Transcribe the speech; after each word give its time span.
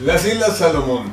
Las 0.00 0.24
Islas 0.24 0.56
Salomón. 0.56 1.12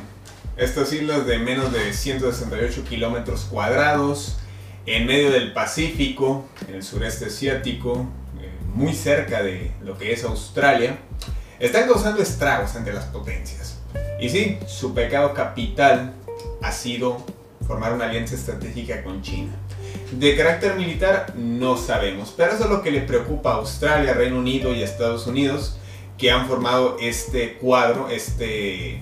Estas 0.56 0.94
islas 0.94 1.26
de 1.26 1.38
menos 1.38 1.70
de 1.74 1.92
168 1.92 2.84
kilómetros 2.88 3.42
cuadrados, 3.42 4.38
en 4.86 5.04
medio 5.06 5.30
del 5.30 5.52
Pacífico, 5.52 6.46
en 6.66 6.76
el 6.76 6.82
sureste 6.82 7.26
asiático, 7.26 8.06
eh, 8.40 8.50
muy 8.74 8.94
cerca 8.94 9.42
de 9.42 9.72
lo 9.82 9.98
que 9.98 10.12
es 10.12 10.24
Australia, 10.24 10.96
están 11.60 11.86
causando 11.86 12.22
estragos 12.22 12.74
entre 12.76 12.94
las 12.94 13.04
potencias. 13.04 13.78
Y 14.22 14.30
sí, 14.30 14.58
su 14.66 14.94
pecado 14.94 15.34
capital 15.34 16.14
ha 16.62 16.72
sido 16.72 17.18
formar 17.66 17.92
una 17.92 18.06
alianza 18.06 18.36
estratégica 18.36 19.04
con 19.04 19.20
China. 19.20 19.52
De 20.12 20.34
carácter 20.34 20.76
militar 20.76 21.34
no 21.36 21.76
sabemos, 21.76 22.32
pero 22.34 22.52
eso 22.52 22.64
es 22.64 22.70
lo 22.70 22.80
que 22.80 22.90
le 22.90 23.02
preocupa 23.02 23.50
a 23.50 23.56
Australia, 23.56 24.14
Reino 24.14 24.38
Unido 24.38 24.74
y 24.74 24.82
Estados 24.82 25.26
Unidos, 25.26 25.77
que 26.18 26.32
han 26.32 26.48
formado 26.48 26.96
este 27.00 27.54
cuadro, 27.54 28.08
este, 28.08 29.00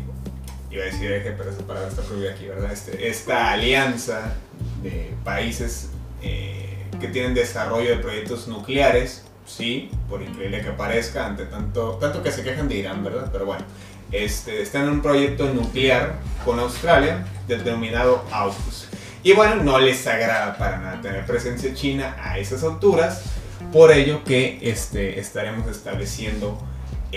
iba 0.70 0.82
a 0.82 0.86
decir 0.86 1.10
eje, 1.10 1.32
pero 1.32 1.50
esa 1.50 1.66
palabra 1.66 1.88
está 1.88 2.02
prohibida 2.02 2.32
aquí, 2.32 2.46
¿verdad? 2.46 2.70
Este, 2.70 3.08
esta 3.08 3.52
alianza 3.52 4.34
de 4.82 5.14
países 5.24 5.88
eh, 6.22 6.84
que 7.00 7.08
tienen 7.08 7.32
desarrollo 7.32 7.88
de 7.88 7.96
proyectos 7.96 8.46
nucleares, 8.48 9.24
sí, 9.46 9.90
por 10.10 10.20
increíble 10.20 10.60
que 10.60 10.70
parezca, 10.72 11.26
ante 11.26 11.46
tanto, 11.46 11.92
tanto 11.92 12.22
que 12.22 12.30
se 12.30 12.42
quejan 12.42 12.68
de 12.68 12.76
Irán, 12.76 13.02
¿verdad? 13.02 13.30
Pero 13.32 13.46
bueno, 13.46 13.64
este, 14.12 14.60
están 14.60 14.82
en 14.82 14.90
un 14.90 15.02
proyecto 15.02 15.52
nuclear 15.52 16.16
con 16.44 16.58
Australia, 16.58 17.26
denominado 17.48 18.24
AUKUS. 18.30 18.88
Y 19.22 19.32
bueno, 19.32 19.56
no 19.56 19.80
les 19.80 20.06
agrada 20.06 20.56
para 20.58 20.78
nada 20.78 21.00
tener 21.00 21.24
presencia 21.24 21.72
china 21.74 22.14
a 22.22 22.38
esas 22.38 22.62
alturas, 22.62 23.22
por 23.72 23.90
ello 23.90 24.22
que 24.22 24.58
este, 24.62 25.18
estaremos 25.18 25.66
estableciendo 25.68 26.58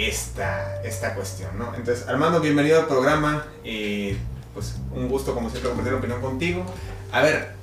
esta, 0.08 0.82
esta 0.84 1.14
cuestión, 1.14 1.58
¿no? 1.58 1.74
Entonces, 1.76 2.08
Armando, 2.08 2.40
bienvenido 2.40 2.80
al 2.80 2.88
programa. 2.88 3.46
Eh, 3.64 4.18
pues 4.54 4.76
un 4.94 5.10
gusto, 5.10 5.34
como 5.34 5.50
siempre, 5.50 5.70
compartir 5.70 5.94
opinión 5.94 6.22
contigo. 6.22 6.64
A 7.12 7.22
ver, 7.22 7.54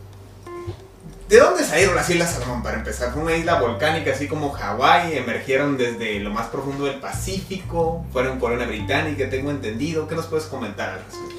¿de 1.28 1.38
dónde 1.38 1.65
salieron 1.65 1.94
las 1.94 2.09
Islas 2.10 2.34
Salomón 2.34 2.62
para 2.62 2.77
empezar? 2.77 3.12
¿Fue 3.12 3.22
una 3.22 3.34
isla 3.37 3.60
volcánica 3.60 4.12
así 4.12 4.28
como 4.28 4.50
Hawái? 4.50 5.16
¿Emergieron 5.16 5.77
desde 5.77 6.21
lo 6.21 6.31
más 6.31 6.49
profundo 6.49 6.84
del 6.84 7.00
Pacífico? 7.00 8.05
¿Fueron 8.12 8.39
colonia 8.39 8.66
británica? 8.66 9.31
Tengo 9.31 9.50
entendido. 9.50 10.06
¿Qué 10.06 10.15
nos 10.15 10.27
puedes 10.27 10.47
comentar 10.47 10.91
al 10.91 11.05
respecto? 11.05 11.37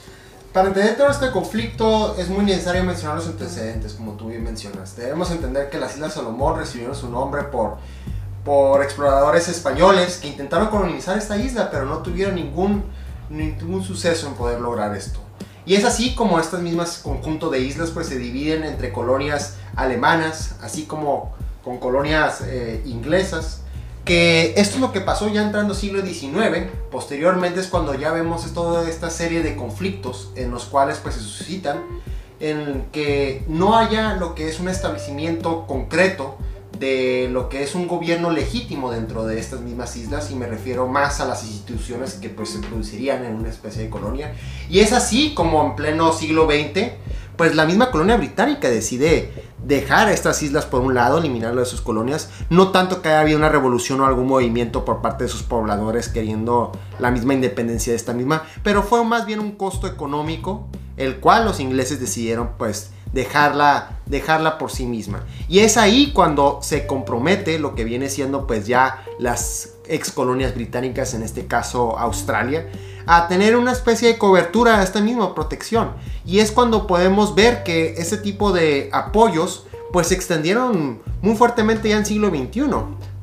Para 0.52 0.70
entender 0.70 0.98
todo 0.98 1.12
este 1.12 1.30
conflicto 1.30 2.16
es 2.18 2.30
muy 2.30 2.44
necesario 2.44 2.84
mencionar 2.84 3.18
los 3.18 3.28
antecedentes, 3.28 3.94
como 3.94 4.14
tú 4.14 4.30
bien 4.30 4.44
mencionas. 4.44 4.96
Debemos 4.96 5.30
entender 5.30 5.70
que 5.70 5.78
las 5.78 5.94
Islas 5.94 6.14
Salomón 6.16 6.58
recibieron 6.58 6.96
su 6.96 7.10
nombre 7.10 7.44
por 7.44 7.78
por 8.48 8.82
exploradores 8.82 9.50
españoles 9.50 10.20
que 10.22 10.30
intentaron 10.30 10.70
colonizar 10.70 11.18
esta 11.18 11.36
isla, 11.36 11.70
pero 11.70 11.84
no 11.84 11.98
tuvieron 11.98 12.36
ningún, 12.36 12.86
ningún 13.30 13.84
suceso 13.84 14.26
en 14.26 14.36
poder 14.36 14.62
lograr 14.62 14.96
esto. 14.96 15.20
Y 15.66 15.76
es 15.76 15.84
así 15.84 16.16
como 16.16 16.40
estas 16.40 16.62
mismas 16.62 17.00
conjunto 17.00 17.50
de 17.50 17.60
islas 17.60 17.90
pues 17.90 18.08
se 18.08 18.18
dividen 18.18 18.64
entre 18.64 18.94
colonias 18.94 19.58
alemanas, 19.76 20.56
así 20.62 20.84
como 20.84 21.36
con 21.62 21.78
colonias 21.78 22.40
eh, 22.46 22.82
inglesas, 22.86 23.64
que 24.06 24.54
esto 24.56 24.76
es 24.76 24.80
lo 24.80 24.94
que 24.94 25.02
pasó 25.02 25.28
ya 25.28 25.42
entrando 25.44 25.74
siglo 25.74 26.02
XIX, 26.02 26.72
posteriormente 26.90 27.60
es 27.60 27.68
cuando 27.68 27.96
ya 27.96 28.14
vemos 28.14 28.50
toda 28.54 28.90
esta 28.90 29.10
serie 29.10 29.44
de 29.44 29.58
conflictos 29.58 30.32
en 30.38 30.52
los 30.52 30.64
cuales 30.64 31.00
pues 31.04 31.16
se 31.16 31.22
suscitan, 31.22 31.84
en 32.40 32.86
que 32.94 33.44
no 33.50 33.78
haya 33.78 34.14
lo 34.14 34.36
que 34.36 34.48
es 34.48 34.62
un 34.62 34.70
establecimiento 34.70 35.68
concreto 35.68 36.38
de 36.80 37.30
lo 37.32 37.50
que 37.50 37.64
es 37.64 37.76
un 37.76 37.88
gobierno 37.88 38.32
legítimo 38.32 38.92
dentro 38.92 39.26
de 39.26 39.40
estas 39.40 39.62
mismas 39.62 39.96
islas 39.96 40.32
y 40.32 40.36
me 40.36 40.48
refiero 40.48 40.88
más 40.88 41.20
a 41.20 41.26
las 41.26 41.44
instituciones 41.44 42.16
que 42.16 42.30
pues 42.30 42.50
se 42.50 42.60
producirían 42.60 43.26
en 43.26 43.36
una 43.36 43.50
especie 43.50 43.84
de 43.84 43.90
colonia. 43.90 44.34
Y 44.70 44.80
es 44.80 44.94
así 44.94 45.34
como 45.34 45.66
en 45.66 45.76
pleno 45.76 46.14
siglo 46.14 46.46
XX 46.46 46.92
pues 47.38 47.56
la 47.56 47.66
misma 47.66 47.92
colonia 47.92 48.18
británica 48.18 48.68
decide 48.68 49.32
dejar 49.64 50.10
estas 50.10 50.42
islas 50.42 50.66
por 50.66 50.82
un 50.82 50.96
lado, 50.96 51.20
eliminarlo 51.20 51.60
de 51.60 51.68
sus 51.68 51.82
colonias, 51.82 52.30
no 52.50 52.72
tanto 52.72 53.02
que 53.02 53.10
haya 53.10 53.22
habido 53.22 53.38
una 53.38 53.50
revolución 53.50 54.02
o 54.02 54.06
algún 54.06 54.28
movimiento 54.28 54.84
por 54.84 55.02
parte 55.02 55.26
de 55.26 55.30
sus 55.30 55.44
pobladores 55.44 56.10
queriendo 56.10 56.72
la 57.00 57.12
misma 57.12 57.36
independencia 57.36 57.94
de 57.94 57.98
esta 57.98 58.14
misma, 58.14 58.44
pero 58.64 58.82
fue 58.82 59.06
más 59.06 59.26
bien 59.26 59.40
un 59.40 59.52
costo 59.52 59.88
económico 59.88 60.68
el 60.98 61.20
cual 61.20 61.46
los 61.46 61.60
ingleses 61.60 62.00
decidieron 62.00 62.52
pues 62.58 62.92
dejarla, 63.18 63.98
dejarla 64.06 64.60
por 64.60 64.70
sí 64.70 64.86
misma. 64.86 65.24
Y 65.50 65.60
es 65.60 65.76
ahí 65.78 66.12
cuando 66.14 66.60
se 66.62 66.86
compromete 66.86 67.58
lo 67.58 67.74
que 67.74 67.84
viene 67.84 68.10
siendo 68.10 68.46
pues 68.46 68.68
ya 68.68 69.04
las 69.18 69.74
ex 69.88 70.12
colonias 70.12 70.54
británicas, 70.54 71.16
en 71.16 71.24
este 71.24 71.48
caso 71.48 71.98
Australia, 71.98 72.70
a 73.08 73.28
tener 73.28 73.56
una 73.58 73.72
especie 73.72 74.08
de 74.08 74.20
cobertura 74.20 74.80
a 74.80 74.84
esta 74.84 75.02
misma 75.02 75.34
protección. 75.34 75.94
Y 76.28 76.40
es 76.40 76.52
cuando 76.52 76.86
podemos 76.86 77.34
ver 77.34 77.64
que 77.64 77.96
ese 77.98 78.18
tipo 78.18 78.52
de 78.52 78.92
apoyos 78.94 79.66
pues 79.92 80.08
se 80.08 80.14
extendieron 80.14 81.02
muy 81.24 81.36
fuertemente 81.36 81.90
ya 81.90 81.98
en 81.98 82.06
siglo 82.06 82.30
XXI 82.30 82.62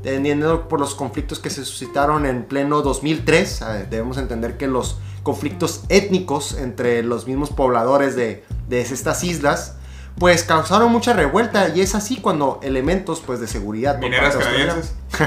teniendo 0.03 0.69
por 0.69 0.81
los 0.81 0.94
conflictos 0.94 1.38
que 1.38 1.50
se 1.50 1.65
suscitaron 1.65 2.27
en 2.27 2.44
pleno 2.44 2.83
2003. 2.83 3.60
Debemos 3.88 4.19
entender 4.19 4.59
que 4.59 4.66
los 4.66 4.99
conflictos 5.22 5.84
étnicos 5.88 6.59
entre 6.59 7.03
los 7.03 7.27
mismos 7.27 7.50
pobladores 7.50 8.15
de, 8.16 8.44
de 8.69 8.81
estas 8.81 9.25
islas 9.25 9.77
pues 10.19 10.44
causaron 10.44 10.92
mucha 10.92 11.12
revuelta 11.12 11.70
y 11.70 11.80
es 11.80 11.94
así 11.94 12.16
cuando 12.16 12.60
elementos 12.62 13.20
pues 13.20 13.41
de 13.41 13.48
seguridad 13.48 13.98
mineras 13.98 14.36
canadienses. 14.36 14.94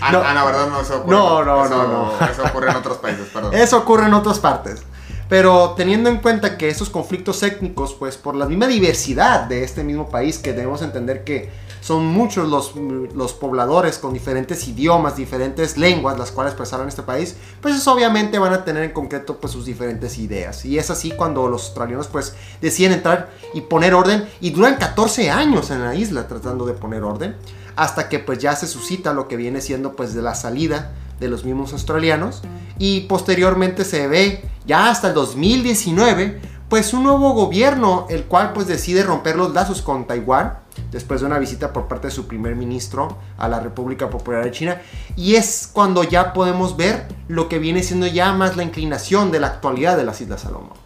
ah, 0.00 0.12
no, 0.12 0.22
ah, 0.24 0.44
verdad 0.44 0.68
no 0.68 0.80
eso 0.80 0.98
ocurre 1.00 1.16
no 1.16 1.44
no 1.44 1.68
no 1.68 1.86
no. 1.86 2.26
eso 2.26 2.44
ocurre 2.44 2.70
en 2.70 2.76
otros 2.76 2.98
países 2.98 3.28
perdón. 3.32 3.54
Eso 3.54 3.78
ocurre 3.78 4.06
en 4.06 4.14
otras 4.14 4.38
partes. 4.38 4.82
Pero 5.28 5.74
teniendo 5.76 6.10
en 6.10 6.18
cuenta 6.18 6.58
que 6.58 6.68
esos 6.68 6.90
conflictos 6.90 7.42
étnicos 7.42 7.94
pues 7.94 8.16
por 8.16 8.34
la 8.34 8.46
misma 8.46 8.66
diversidad 8.66 9.42
de 9.42 9.62
este 9.62 9.84
mismo 9.84 10.08
país 10.08 10.38
que 10.38 10.52
debemos 10.52 10.82
entender 10.82 11.22
que 11.22 11.50
son 11.90 12.06
muchos 12.06 12.48
los, 12.48 12.76
los 13.16 13.32
pobladores 13.32 13.98
con 13.98 14.12
diferentes 14.12 14.68
idiomas, 14.68 15.16
diferentes 15.16 15.76
lenguas, 15.76 16.16
las 16.16 16.30
cuales 16.30 16.54
pasaron 16.54 16.86
este 16.86 17.02
país, 17.02 17.34
pues 17.60 17.84
obviamente 17.88 18.38
van 18.38 18.52
a 18.52 18.64
tener 18.64 18.84
en 18.84 18.92
concreto 18.92 19.40
pues 19.40 19.52
sus 19.52 19.64
diferentes 19.64 20.16
ideas. 20.18 20.64
Y 20.64 20.78
es 20.78 20.88
así 20.92 21.10
cuando 21.10 21.48
los 21.48 21.64
australianos 21.64 22.06
pues 22.06 22.36
deciden 22.60 22.92
entrar 22.92 23.30
y 23.54 23.62
poner 23.62 23.94
orden. 23.94 24.24
Y 24.40 24.50
duran 24.50 24.76
14 24.76 25.32
años 25.32 25.72
en 25.72 25.82
la 25.82 25.96
isla 25.96 26.28
tratando 26.28 26.64
de 26.64 26.74
poner 26.74 27.02
orden, 27.02 27.34
hasta 27.74 28.08
que 28.08 28.20
pues 28.20 28.38
ya 28.38 28.54
se 28.54 28.68
suscita 28.68 29.12
lo 29.12 29.26
que 29.26 29.34
viene 29.34 29.60
siendo 29.60 29.96
pues 29.96 30.14
de 30.14 30.22
la 30.22 30.36
salida 30.36 30.92
de 31.18 31.26
los 31.26 31.44
mismos 31.44 31.72
australianos. 31.72 32.42
Y 32.78 33.00
posteriormente 33.08 33.84
se 33.84 34.06
ve 34.06 34.44
ya 34.64 34.90
hasta 34.90 35.08
el 35.08 35.14
2019 35.14 36.40
pues 36.68 36.94
un 36.94 37.02
nuevo 37.02 37.32
gobierno 37.32 38.06
el 38.10 38.26
cual 38.26 38.52
pues 38.52 38.68
decide 38.68 39.02
romper 39.02 39.34
los 39.34 39.52
lazos 39.52 39.82
con 39.82 40.06
Taiwán 40.06 40.59
después 40.90 41.20
de 41.20 41.26
una 41.26 41.38
visita 41.38 41.72
por 41.72 41.88
parte 41.88 42.08
de 42.08 42.12
su 42.12 42.26
primer 42.26 42.56
ministro 42.56 43.18
a 43.38 43.48
la 43.48 43.60
República 43.60 44.10
Popular 44.10 44.44
de 44.44 44.50
China. 44.50 44.80
Y 45.16 45.36
es 45.36 45.68
cuando 45.72 46.04
ya 46.04 46.32
podemos 46.32 46.76
ver 46.76 47.06
lo 47.28 47.48
que 47.48 47.58
viene 47.58 47.82
siendo 47.82 48.06
ya 48.06 48.32
más 48.32 48.56
la 48.56 48.62
inclinación 48.62 49.30
de 49.30 49.40
la 49.40 49.48
actualidad 49.48 49.96
de 49.96 50.04
las 50.04 50.20
Islas 50.20 50.42
Salomón. 50.42 50.78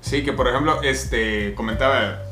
Sí, 0.00 0.24
que 0.24 0.32
por 0.32 0.48
ejemplo, 0.48 0.82
este, 0.82 1.54
comentaba, 1.54 2.22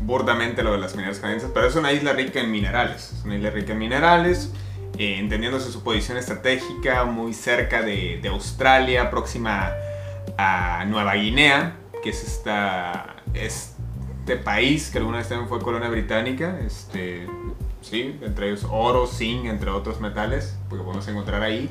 burdamente 0.00 0.62
lo 0.62 0.72
de 0.72 0.78
las 0.78 0.94
mineras 0.94 1.18
canadienses, 1.18 1.50
pero 1.54 1.66
es 1.66 1.74
una 1.74 1.92
isla 1.92 2.12
rica 2.12 2.40
en 2.40 2.50
minerales. 2.50 3.12
Es 3.12 3.24
una 3.24 3.36
isla 3.36 3.50
rica 3.50 3.72
en 3.72 3.78
minerales. 3.78 4.50
eh, 4.98 5.16
entendiéndose 5.18 5.72
su 5.72 5.82
posición 5.82 6.18
estratégica 6.18 7.04
muy 7.04 7.34
cerca 7.34 7.82
de, 7.82 8.20
de, 8.22 8.28
Australia, 8.28 9.10
próxima 9.10 9.72
a 10.38 10.84
Nueva 10.86 11.14
Guinea, 11.14 11.76
que 12.02 12.10
es 12.10 12.22
esta, 12.22 13.16
este 14.24 14.36
país 14.36 14.88
que 14.88 14.96
alguna 14.96 15.18
vez 15.18 15.28
también 15.28 15.50
fue 15.50 15.60
colonia 15.60 15.90
británica, 15.90 16.58
este, 16.66 17.26
sí, 17.82 18.18
entre 18.22 18.48
ellos 18.48 18.66
oro, 18.70 19.06
zinc, 19.06 19.44
entre 19.44 19.68
otros 19.68 20.00
metales, 20.00 20.56
porque 20.70 20.82
podemos 20.82 21.06
encontrar 21.08 21.42
ahí. 21.42 21.68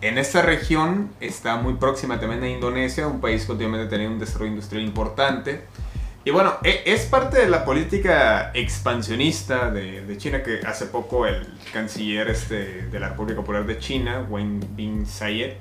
En 0.00 0.16
esta 0.16 0.40
región 0.40 1.10
está 1.20 1.56
muy 1.56 1.74
próxima 1.74 2.18
también 2.18 2.42
a 2.44 2.48
Indonesia, 2.48 3.06
un 3.06 3.20
país 3.20 3.44
que 3.44 3.52
últimamente 3.52 3.90
tenía 3.90 4.08
un 4.08 4.18
desarrollo 4.18 4.52
industrial 4.52 4.86
importante. 4.86 5.64
Y 6.24 6.30
bueno, 6.30 6.54
e, 6.64 6.82
es 6.86 7.04
parte 7.04 7.38
de 7.38 7.50
la 7.50 7.62
política 7.66 8.52
expansionista 8.54 9.70
de, 9.70 10.06
de, 10.06 10.16
China 10.16 10.42
que 10.42 10.60
hace 10.66 10.86
poco 10.86 11.26
el 11.26 11.46
canciller 11.74 12.30
este, 12.30 12.86
de 12.86 13.00
la 13.00 13.10
República 13.10 13.40
Popular 13.40 13.66
de 13.66 13.78
China, 13.78 14.26
Wen 14.30 14.66
Bin-sayed, 14.74 15.56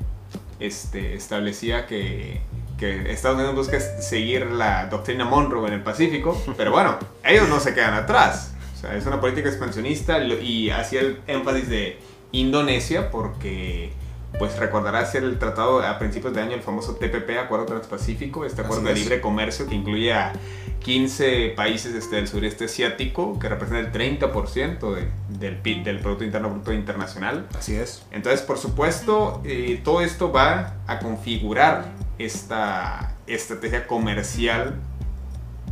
este, 0.61 1.13
establecía 1.13 1.87
que, 1.87 2.39
que, 2.81 3.11
Estados 3.11 3.37
Unidos 3.37 3.55
busca 3.55 3.79
seguir 3.79 4.47
la 4.47 4.87
doctrina 4.87 5.23
Monroe 5.23 5.67
en 5.67 5.75
el 5.75 5.83
Pacífico, 5.83 6.41
pero 6.57 6.71
bueno, 6.71 6.97
ellos 7.23 7.47
no 7.47 7.59
se 7.59 7.73
quedan 7.73 7.93
atrás. 7.93 8.53
O 8.75 8.81
sea, 8.81 8.95
es 8.95 9.05
una 9.05 9.21
política 9.21 9.47
expansionista 9.47 10.17
y 10.19 10.71
hacía 10.71 11.01
el 11.01 11.21
énfasis 11.27 11.69
de 11.69 11.99
Indonesia 12.31 13.11
porque 13.11 13.93
pues 14.39 14.57
recordarás 14.57 15.13
el 15.13 15.37
tratado 15.37 15.83
a 15.83 15.99
principios 15.99 16.33
de 16.33 16.41
año, 16.41 16.53
el 16.53 16.61
famoso 16.61 16.95
TPP, 16.95 17.37
Acuerdo 17.37 17.65
Transpacífico, 17.65 18.45
este 18.45 18.61
acuerdo 18.61 18.85
de 18.85 18.95
libre 18.95 19.21
comercio 19.21 19.67
que 19.67 19.75
incluye 19.75 20.13
a 20.13 20.33
15 20.79 21.53
países 21.55 21.93
este, 21.93 22.15
del 22.15 22.27
sureste 22.27 22.65
asiático, 22.65 23.37
que 23.37 23.49
representa 23.49 23.99
el 23.99 24.19
30% 24.19 24.95
de, 24.95 25.07
del 25.37 25.57
PIB, 25.57 25.83
del 25.83 25.99
Producto 25.99 26.23
Interno 26.23 26.49
Bruto 26.49 26.73
Internacional. 26.73 27.47
Así 27.55 27.75
es. 27.75 28.03
Entonces, 28.09 28.41
por 28.41 28.57
supuesto, 28.57 29.41
eh, 29.43 29.79
todo 29.83 30.01
esto 30.01 30.31
va 30.31 30.77
a 30.87 30.99
configurar 30.99 31.91
esta 32.25 33.15
estrategia 33.27 33.87
comercial 33.87 34.75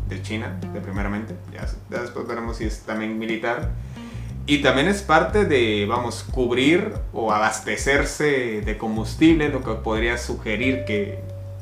de 0.07 0.21
China, 0.21 0.59
de 0.73 0.81
primeramente, 0.81 1.35
ya, 1.53 1.67
ya 1.89 2.01
después 2.01 2.27
veremos 2.27 2.57
si 2.57 2.65
es 2.65 2.81
también 2.81 3.17
militar. 3.19 3.69
Y 4.45 4.63
también 4.63 4.87
es 4.87 5.03
parte 5.03 5.45
de, 5.45 5.85
vamos, 5.87 6.25
cubrir 6.31 6.93
o 7.13 7.31
abastecerse 7.31 8.61
de 8.61 8.77
combustible, 8.79 9.49
lo 9.49 9.63
que 9.63 9.73
podría 9.73 10.17
sugerir 10.17 10.85
que 10.85 11.19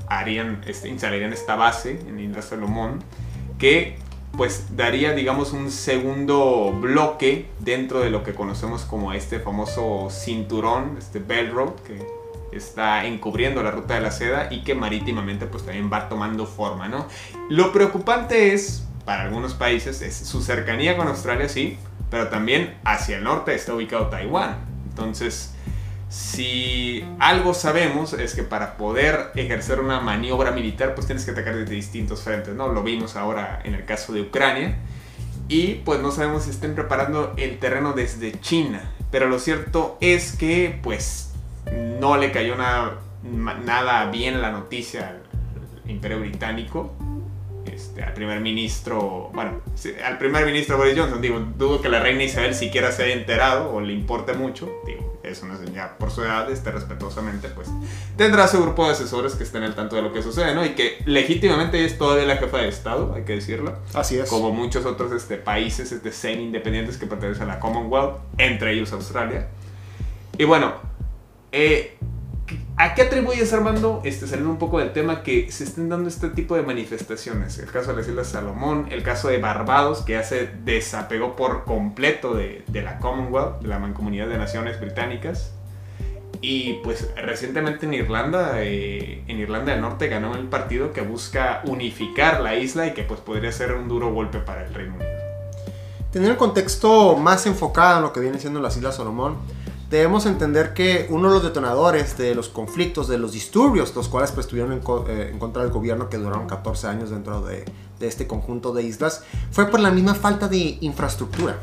harían, 0.07 0.63
este, 0.66 0.88
instalarían 0.88 1.34
esta 1.34 1.56
base 1.56 2.00
en 2.07 2.19
Isla 2.19 2.42
Salomón, 2.42 3.04
que 3.57 3.98
pues 4.38 4.78
daría, 4.78 5.13
digamos, 5.13 5.51
un 5.51 5.72
segundo 5.72 6.72
bloque 6.72 7.48
dentro 7.60 8.00
de 8.00 8.10
lo 8.10 8.24
que 8.24 8.34
conocemos 8.34 8.84
como 8.84 9.12
este 9.12 9.39
famoso 9.39 10.10
cinturón, 10.10 10.95
este 10.98 11.19
Belt 11.19 11.51
Road, 11.54 11.74
que 11.86 12.07
está 12.57 13.06
encubriendo 13.06 13.63
la 13.63 13.71
ruta 13.71 13.95
de 13.95 14.01
la 14.01 14.12
seda 14.12 14.48
y 14.51 14.63
que 14.63 14.75
marítimamente 14.75 15.45
pues 15.45 15.63
también 15.63 15.89
va 15.92 16.09
tomando 16.09 16.45
forma, 16.45 16.88
¿no? 16.88 17.07
Lo 17.50 17.71
preocupante 17.71 18.54
es, 18.54 18.86
para 19.06 19.24
algunos 19.24 19.54
países, 19.54 20.01
es 20.01 20.15
su 20.15 20.42
cercanía 20.42 20.98
con 20.98 21.07
Australia, 21.07 21.48
sí, 21.48 21.77
pero 22.09 22.30
también 22.30 22.77
hacia 22.83 23.18
el 23.18 23.24
norte 23.24 23.54
está 23.56 23.74
ubicado 23.74 24.07
Taiwán. 24.07 24.57
Entonces, 24.89 25.54
si 26.09 27.06
algo 27.19 27.54
sabemos 27.54 28.13
es 28.13 28.33
que 28.33 28.44
para 28.44 28.77
poder 28.77 29.31
ejercer 29.36 29.80
una 29.80 30.00
maniobra 30.00 30.51
militar, 30.51 30.95
pues 30.95 31.06
tienes 31.06 31.25
que 31.25 31.31
atacar 31.31 31.56
desde 31.56 31.75
distintos 31.75 32.21
frentes, 32.21 32.56
¿no? 32.56 32.69
Lo 32.69 32.81
vimos 32.81 33.15
ahora 33.15 33.62
en 33.63 33.75
el 33.75 33.86
caso 33.86 34.13
de 34.13 34.21
Ucrania. 34.21 34.77
Y 35.50 35.75
pues 35.86 36.01
no 36.01 36.12
sabemos 36.12 36.44
si 36.44 36.50
estén 36.50 36.75
preparando 36.75 37.33
el 37.38 37.60
terreno 37.60 37.94
desde 37.94 38.39
China. 38.39 38.92
Pero 39.12 39.27
lo 39.27 39.39
cierto 39.39 39.98
es 40.01 40.33
que 40.33 40.80
pues 40.83 41.26
no 41.72 42.18
le 42.18 42.31
cayó 42.31 42.56
nada, 42.56 43.00
nada 43.24 44.10
bien 44.12 44.42
la 44.42 44.52
noticia 44.52 45.10
al 45.10 45.92
imperio 45.92 46.19
británico 46.19 46.94
este, 47.78 48.04
al 48.04 48.14
primer 48.14 48.40
ministro, 48.40 49.30
bueno, 49.34 49.62
al 50.04 50.18
primer 50.18 50.46
ministro 50.48 50.78
Boris 50.78 50.98
Johnson, 50.98 51.22
digo, 51.22 51.40
dudo 51.58 51.80
que 51.80 51.90
la 51.90 52.00
reina 52.00 52.24
Isabel 52.24 52.56
siquiera 52.56 52.92
se 52.92 53.04
haya 53.04 53.14
enterado 53.14 53.72
o 53.72 53.81
le 53.81 53.94
importe 53.94 54.34
mucho, 54.34 54.68
digo, 54.86 55.19
es 55.24 55.44
ya 55.74 55.96
por 56.00 56.10
su 56.10 56.24
edad, 56.24 56.50
este, 56.50 56.72
respetuosamente, 56.72 57.50
pues 57.50 57.68
tendrá 58.16 58.48
su 58.48 58.62
grupo 58.62 58.86
de 58.88 58.94
asesores 58.94 59.36
que 59.36 59.44
estén 59.44 59.62
al 59.62 59.75
tanto 59.75 59.96
de 59.96 60.02
lo 60.02 60.12
que 60.12 60.24
sucede, 60.24 60.56
¿no? 60.56 60.66
Y 60.66 60.70
que 60.70 61.04
legítimamente 61.06 61.86
es 61.86 62.00
todavía 62.00 62.25
la 62.25 62.38
jefa 62.38 62.58
de 62.58 62.70
Estado, 62.70 63.13
hay 63.16 63.24
que 63.25 63.34
decirlo. 63.34 63.78
Así 63.94 64.18
es. 64.18 64.28
Como 64.28 64.52
muchos 64.52 64.86
otros 64.86 65.12
este, 65.12 65.38
países 65.38 65.92
este, 65.92 66.12
semi-independientes 66.12 66.98
que 66.98 67.06
pertenecen 67.06 67.44
a 67.44 67.56
la 67.56 67.60
Commonwealth, 67.60 68.16
entre 68.40 68.74
ellos 68.74 68.92
Australia. 68.94 69.50
Y 70.38 70.46
bueno, 70.46 70.74
eh, 71.52 71.98
¿A 72.80 72.94
qué 72.94 73.02
atribuyes, 73.02 73.52
Armando, 73.54 74.02
este, 74.06 74.28
saliendo 74.28 74.52
un 74.52 74.60
poco 74.60 74.78
del 74.78 74.94
tema, 74.94 75.24
que 75.24 75.52
se 75.52 75.64
estén 75.64 75.90
dando 75.90 76.08
este 76.08 76.30
tipo 76.30 76.56
de 76.56 76.62
manifestaciones? 76.62 77.58
El 77.58 77.72
caso 77.72 77.90
de 77.90 77.98
las 77.98 78.08
Islas 78.08 78.28
Salomón, 78.28 78.88
el 78.92 79.02
caso 79.02 79.30
de 79.30 79.40
Barbados, 79.40 80.04
que 80.04 80.14
ya 80.14 80.22
se 80.22 80.48
desapegó 80.64 81.36
por 81.36 81.64
completo 81.64 82.36
de, 82.36 82.64
la 82.72 83.00
Commonwealth, 83.00 83.62
de 83.62 83.68
la 83.68 83.80
Mancomunidad 83.80 84.28
de 84.28 84.38
Naciones 84.38 84.80
Británicas. 84.80 85.54
Y 86.40 86.76
pues 86.84 87.10
recientemente 87.16 87.88
en 87.88 87.96
Irlanda, 87.96 88.52
eh, 88.58 89.24
en 89.28 89.40
Irlanda 89.40 89.72
del 89.72 89.82
Norte 89.82 90.08
ganó 90.08 90.36
el 90.36 90.46
partido 90.46 90.94
que 90.94 91.02
busca 91.02 91.64
unificar 91.66 92.42
la 92.42 92.54
isla 92.58 92.86
y 92.86 92.94
que 92.94 93.02
pues 93.02 93.20
podría 93.22 93.52
ser 93.52 93.74
un 93.74 93.88
duro 93.88 94.14
golpe 94.14 94.38
para 94.38 94.64
el 94.64 94.72
Reino 94.76 94.94
Unido. 94.94 95.10
Teniendo 96.12 96.34
el 96.34 96.38
contexto 96.38 97.18
más 97.18 97.48
enfocado 97.48 97.98
en 97.98 98.04
lo 98.04 98.14
que 98.14 98.20
viene 98.20 98.38
siendo 98.38 98.62
las 98.62 98.78
Islas 98.78 98.98
Salomón, 98.98 99.38
debemos 99.89 100.25
entender 100.25 100.74
que 100.74 101.07
uno 101.10 101.30
de 101.30 101.36
los 101.36 101.44
detonadores 101.44 102.18
de 102.18 102.36
los 102.36 102.50
conflictos, 102.50 103.07
de 103.07 103.18
los 103.18 103.31
disturbios, 103.31 103.95
los 103.95 104.10
cuales 104.10 104.31
pues, 104.31 104.45
estuvieron 104.45 104.74
eh, 104.74 105.30
en, 105.31 105.39
contra 105.39 105.63
del 105.63 105.72
gobierno 105.72 106.10
que 106.10 106.18
duraron 106.18 106.48
14 106.48 106.88
años 106.88 107.10
dentro 107.10 107.42
de, 107.42 107.66
de, 108.00 108.07
este 108.07 108.28
conjunto 108.28 108.74
de 108.74 108.84
islas, 108.84 109.24
fue 109.51 109.68
por 109.68 109.80
la 109.80 109.92
misma 109.92 110.13
falta 110.13 110.48
de 110.48 110.78
infraestructura. 110.81 111.60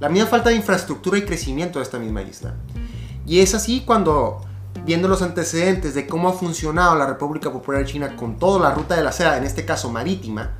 La 0.00 0.08
misma 0.08 0.28
falta 0.28 0.50
de 0.50 0.56
infraestructura 0.56 1.18
y 1.18 1.22
crecimiento 1.22 1.78
de 1.78 1.84
esta 1.84 1.98
misma 1.98 2.22
isla. 2.22 2.54
Y 3.24 3.38
es 3.38 3.54
así 3.54 3.82
cuando, 3.86 4.40
viendo 4.84 5.06
los 5.06 5.22
antecedentes 5.22 5.94
de 5.94 6.08
cómo 6.08 6.28
ha 6.28 6.32
funcionado 6.32 6.96
la 6.96 7.06
República 7.06 7.52
Popular 7.52 7.84
China 7.84 8.16
con 8.16 8.36
toda 8.36 8.60
la 8.60 8.74
ruta 8.74 8.96
de 8.96 9.04
la 9.04 9.12
seda, 9.12 9.38
en 9.38 9.44
este 9.44 9.64
caso 9.64 9.90
marítima, 9.90 10.50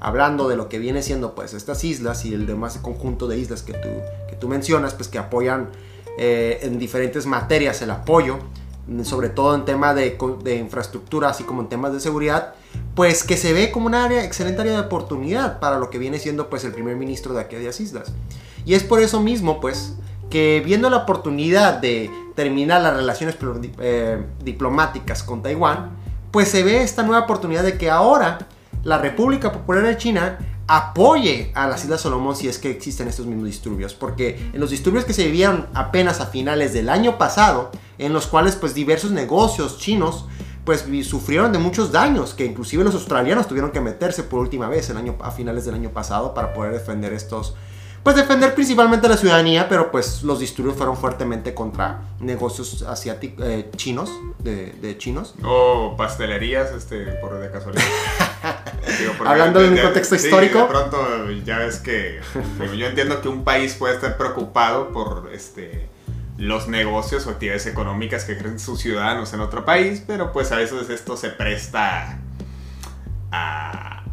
hablando 0.00 0.48
de 0.48 0.56
lo 0.56 0.68
que 0.68 0.78
viene 0.78 1.02
siendo 1.02 1.34
pues 1.34 1.54
estas 1.54 1.82
islas 1.84 2.26
y 2.26 2.34
el 2.34 2.46
demás 2.46 2.78
conjunto 2.78 3.26
de 3.26 3.38
islas 3.38 3.62
que 3.62 3.72
tú, 3.72 3.88
que 4.28 4.36
tú 4.36 4.48
mencionas, 4.48 4.92
pues 4.92 5.08
que 5.08 5.18
apoyan 5.18 5.70
eh, 6.22 6.58
en 6.64 6.78
diferentes 6.78 7.24
materias 7.24 7.80
el 7.80 7.90
apoyo, 7.90 8.40
sobre 9.04 9.30
todo 9.30 9.54
en 9.54 9.64
tema 9.64 9.94
de, 9.94 10.18
de, 10.44 10.56
infraestructura, 10.56 11.30
así 11.30 11.44
como 11.44 11.62
en 11.62 11.70
temas 11.70 11.94
de 11.94 12.00
seguridad, 12.00 12.52
pues 12.94 13.24
que 13.24 13.38
se 13.38 13.54
ve 13.54 13.70
como 13.70 13.86
una 13.86 14.04
área, 14.04 14.22
excelente 14.22 14.60
área 14.60 14.74
de 14.74 14.80
oportunidad 14.80 15.60
para 15.60 15.78
lo 15.78 15.88
que 15.88 15.96
viene 15.96 16.18
siendo 16.18 16.50
pues 16.50 16.62
el 16.64 16.72
primer 16.72 16.96
ministro 16.96 17.32
de 17.32 17.40
aquellas 17.40 17.80
islas. 17.80 18.12
Y 18.66 18.74
es 18.74 18.82
por 18.82 19.00
eso 19.00 19.20
mismo 19.20 19.62
pues 19.62 19.94
que 20.28 20.62
viendo 20.62 20.90
la 20.90 20.98
oportunidad 20.98 21.78
de 21.78 22.10
terminar 22.34 22.82
las 22.82 22.94
relaciones 22.94 23.38
eh, 23.78 24.22
diplomáticas 24.44 25.22
con 25.22 25.40
Taiwán, 25.40 25.96
pues 26.30 26.48
se 26.48 26.62
ve 26.62 26.82
esta 26.82 27.02
nueva 27.02 27.24
oportunidad 27.24 27.62
de 27.62 27.78
que 27.78 27.88
ahora 27.88 28.46
la 28.84 28.98
República 28.98 29.52
Popular 29.52 29.84
de 29.84 29.96
China 29.96 30.38
apoye 30.72 31.50
a 31.56 31.66
las 31.66 31.82
Islas 31.82 32.00
Solomón 32.00 32.36
si 32.36 32.46
es 32.46 32.58
que 32.58 32.70
existen 32.70 33.08
estos 33.08 33.26
mismos 33.26 33.46
disturbios, 33.46 33.92
porque 33.92 34.50
en 34.52 34.60
los 34.60 34.70
disturbios 34.70 35.04
que 35.04 35.12
se 35.12 35.24
vivieron 35.24 35.66
apenas 35.74 36.20
a 36.20 36.26
finales 36.26 36.72
del 36.72 36.88
año 36.88 37.18
pasado, 37.18 37.72
en 37.98 38.12
los 38.12 38.28
cuales 38.28 38.54
pues 38.54 38.72
diversos 38.72 39.10
negocios 39.10 39.78
chinos 39.78 40.26
pues 40.64 40.84
sufrieron 41.02 41.52
de 41.52 41.58
muchos 41.58 41.90
daños, 41.90 42.34
que 42.34 42.44
inclusive 42.44 42.84
los 42.84 42.94
australianos 42.94 43.48
tuvieron 43.48 43.72
que 43.72 43.80
meterse 43.80 44.22
por 44.22 44.38
última 44.38 44.68
vez 44.68 44.88
el 44.90 44.96
año, 44.96 45.16
a 45.22 45.32
finales 45.32 45.64
del 45.64 45.74
año 45.74 45.90
pasado 45.90 46.34
para 46.34 46.54
poder 46.54 46.72
defender 46.72 47.12
estos, 47.12 47.56
pues 48.04 48.14
defender 48.14 48.54
principalmente 48.54 49.08
a 49.08 49.10
la 49.10 49.16
ciudadanía, 49.16 49.68
pero 49.68 49.90
pues 49.90 50.22
los 50.22 50.38
disturbios 50.38 50.76
fueron 50.76 50.96
fuertemente 50.96 51.52
contra 51.52 52.02
negocios 52.20 52.82
asiáticos, 52.82 53.44
eh, 53.44 53.68
chinos, 53.74 54.08
de, 54.38 54.94
chinos. 54.98 55.34
O 55.42 55.96
pastelerías, 55.96 56.70
este, 56.70 57.06
por 57.14 57.40
de 57.40 57.50
casualidad. 57.50 57.82
Hablando 59.24 59.60
de, 59.60 59.68
un 59.68 59.76
contexto 59.76 60.14
histórico. 60.14 60.60
De 60.60 60.64
pronto 60.66 61.30
ya 61.44 61.58
ves 61.58 61.78
que 61.78 62.20
yo 62.76 62.86
entiendo 62.86 63.20
que 63.20 63.28
un 63.28 63.44
país 63.44 63.74
puede 63.74 63.94
estar 63.94 64.16
preocupado 64.16 64.90
por 64.92 65.30
este 65.32 65.88
los 66.36 66.68
negocios 66.68 67.26
o 67.26 67.30
actividades 67.30 67.66
económicas 67.66 68.24
que 68.24 68.32
ejercen 68.32 68.58
sus 68.58 68.80
ciudadanos 68.80 69.32
en 69.34 69.40
otro 69.40 69.66
país, 69.66 70.02
pero 70.06 70.32
pues 70.32 70.50
a 70.52 70.56
veces 70.56 70.88
esto 70.88 71.16
se 71.16 71.28
presta 71.28 72.18
a 73.30 74.04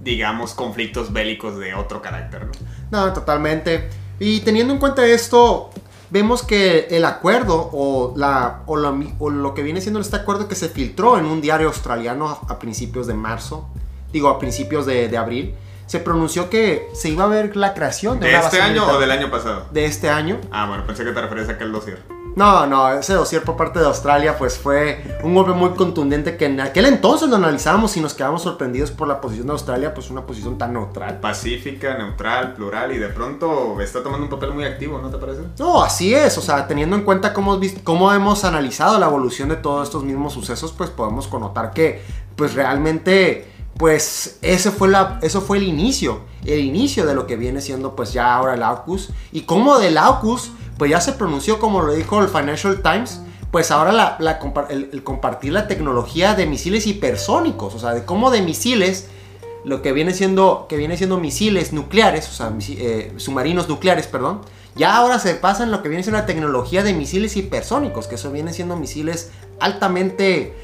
digamos 0.00 0.54
conflictos 0.54 1.12
bélicos 1.12 1.58
de 1.58 1.74
otro 1.74 2.00
carácter, 2.00 2.46
¿no? 2.46 2.52
No, 2.90 3.12
totalmente. 3.12 3.90
Y 4.18 4.40
teniendo 4.40 4.72
en 4.72 4.78
cuenta 4.78 5.04
esto, 5.04 5.70
vemos 6.10 6.42
que 6.42 6.86
el 6.90 7.04
acuerdo 7.04 7.70
o, 7.72 8.14
la, 8.16 8.62
o, 8.66 8.76
lo 8.76 9.54
que 9.54 9.62
viene 9.62 9.80
siendo 9.80 10.00
este 10.00 10.16
acuerdo 10.16 10.48
que 10.48 10.54
se 10.54 10.68
filtró 10.68 11.18
en 11.18 11.26
un 11.26 11.40
diario 11.40 11.68
australiano 11.68 12.28
a, 12.28 12.58
principios 12.58 13.06
de 13.06 13.14
marzo, 13.14 13.68
digo 14.16 14.28
a 14.30 14.38
principios 14.38 14.86
de, 14.86 15.14
abril, 15.16 15.54
se 15.86 16.00
pronunció 16.00 16.48
que 16.48 16.88
se 16.94 17.10
iba 17.10 17.24
a 17.24 17.28
ver 17.28 17.54
la 17.54 17.74
creación 17.74 18.18
de, 18.18 18.28
¿De 18.28 18.36
este 18.36 18.62
año 18.62 18.86
o 18.86 18.98
del 18.98 19.10
año 19.10 19.30
pasado? 19.30 19.66
De 19.70 19.84
este 19.84 20.08
año. 20.08 20.40
Ah, 20.50 20.66
bueno, 20.66 20.86
pensé 20.86 21.04
que 21.04 21.12
te 21.12 21.20
referías 21.20 21.50
a 21.50 21.52
aquel 21.52 21.70
dossier. 21.70 21.98
No, 22.34 22.66
no, 22.66 22.90
ese 22.92 23.14
dossier 23.14 23.42
por 23.42 23.56
parte 23.56 23.78
de 23.78 23.86
Australia 23.86 24.36
pues 24.36 24.58
fue 24.58 25.18
un 25.22 25.34
golpe 25.34 25.52
muy 25.52 25.70
contundente 25.70 26.36
que 26.36 26.44
en 26.44 26.60
aquel 26.60 26.84
entonces 26.84 27.30
lo 27.30 27.36
analizamos 27.36 27.96
y 27.96 28.00
nos 28.00 28.12
quedamos 28.12 28.42
sorprendidos 28.42 28.90
por 28.90 29.08
la 29.08 29.22
posición 29.22 29.46
de 29.46 29.52
Australia, 29.54 29.94
pues 29.94 30.10
una 30.10 30.26
posición 30.26 30.58
tan 30.58 30.74
neutral. 30.74 31.18
Pacífica, 31.20 31.96
neutral, 31.96 32.52
plural 32.52 32.92
y 32.92 32.98
de 32.98 33.08
pronto 33.08 33.80
está 33.80 34.02
tomando 34.02 34.24
un 34.24 34.30
papel 34.30 34.52
muy 34.52 34.64
activo, 34.64 34.98
¿no 34.98 35.08
te 35.08 35.16
parece? 35.16 35.42
No, 35.58 35.82
así 35.82 36.14
es, 36.14 36.36
o 36.36 36.42
sea, 36.42 36.66
teniendo 36.66 36.96
en 36.96 37.04
cuenta 37.04 37.32
cómo, 37.32 37.58
cómo 37.84 38.12
hemos 38.12 38.44
analizado 38.44 38.98
la 38.98 39.06
evolución 39.06 39.48
de 39.48 39.56
todos 39.56 39.88
estos 39.88 40.04
mismos 40.04 40.34
sucesos, 40.34 40.72
pues 40.72 40.90
podemos 40.90 41.28
connotar 41.28 41.72
que 41.72 42.02
pues 42.36 42.52
realmente 42.54 43.55
pues 43.78 44.38
ese 44.42 44.70
fue 44.70 44.88
la, 44.88 45.18
eso 45.22 45.40
fue 45.40 45.58
el 45.58 45.64
inicio, 45.64 46.20
el 46.44 46.60
inicio 46.60 47.04
de 47.06 47.14
lo 47.14 47.26
que 47.26 47.36
viene 47.36 47.60
siendo 47.60 47.94
pues 47.94 48.12
ya 48.12 48.34
ahora 48.34 48.54
el 48.54 48.62
AUKUS 48.62 49.10
y 49.32 49.42
cómo 49.42 49.78
del 49.78 49.98
AUKUS 49.98 50.52
pues 50.78 50.90
ya 50.90 51.00
se 51.00 51.12
pronunció 51.12 51.58
como 51.58 51.82
lo 51.82 51.92
dijo 51.92 52.20
el 52.22 52.28
Financial 52.28 52.82
Times, 52.82 53.20
pues 53.50 53.70
ahora 53.70 54.18
el, 54.68 55.02
compartir 55.02 55.52
la 55.52 55.66
tecnología 55.66 56.34
de 56.34 56.46
misiles 56.46 56.86
hipersónicos, 56.86 57.74
o 57.74 57.78
sea, 57.78 57.94
de 57.94 58.04
cómo 58.04 58.30
de 58.30 58.42
misiles, 58.42 59.08
lo 59.64 59.82
que 59.82 59.92
viene 59.92 60.12
siendo, 60.12 60.66
que 60.68 60.76
viene 60.76 60.96
siendo 60.96 61.18
misiles 61.18 61.72
nucleares, 61.72 62.28
o 62.28 62.32
sea, 62.32 62.52
eh, 62.68 63.12
submarinos 63.16 63.68
nucleares, 63.68 64.06
perdón, 64.06 64.42
ya 64.74 64.96
ahora 64.96 65.18
se 65.18 65.34
pasa 65.34 65.64
en 65.64 65.70
lo 65.70 65.82
que 65.82 65.88
viene 65.88 66.04
siendo 66.04 66.20
la 66.20 66.26
tecnología 66.26 66.82
de 66.82 66.92
misiles 66.92 67.36
hipersónicos, 67.36 68.06
que 68.06 68.16
eso 68.16 68.30
viene 68.30 68.52
siendo 68.52 68.76
misiles 68.76 69.30
altamente 69.58 70.54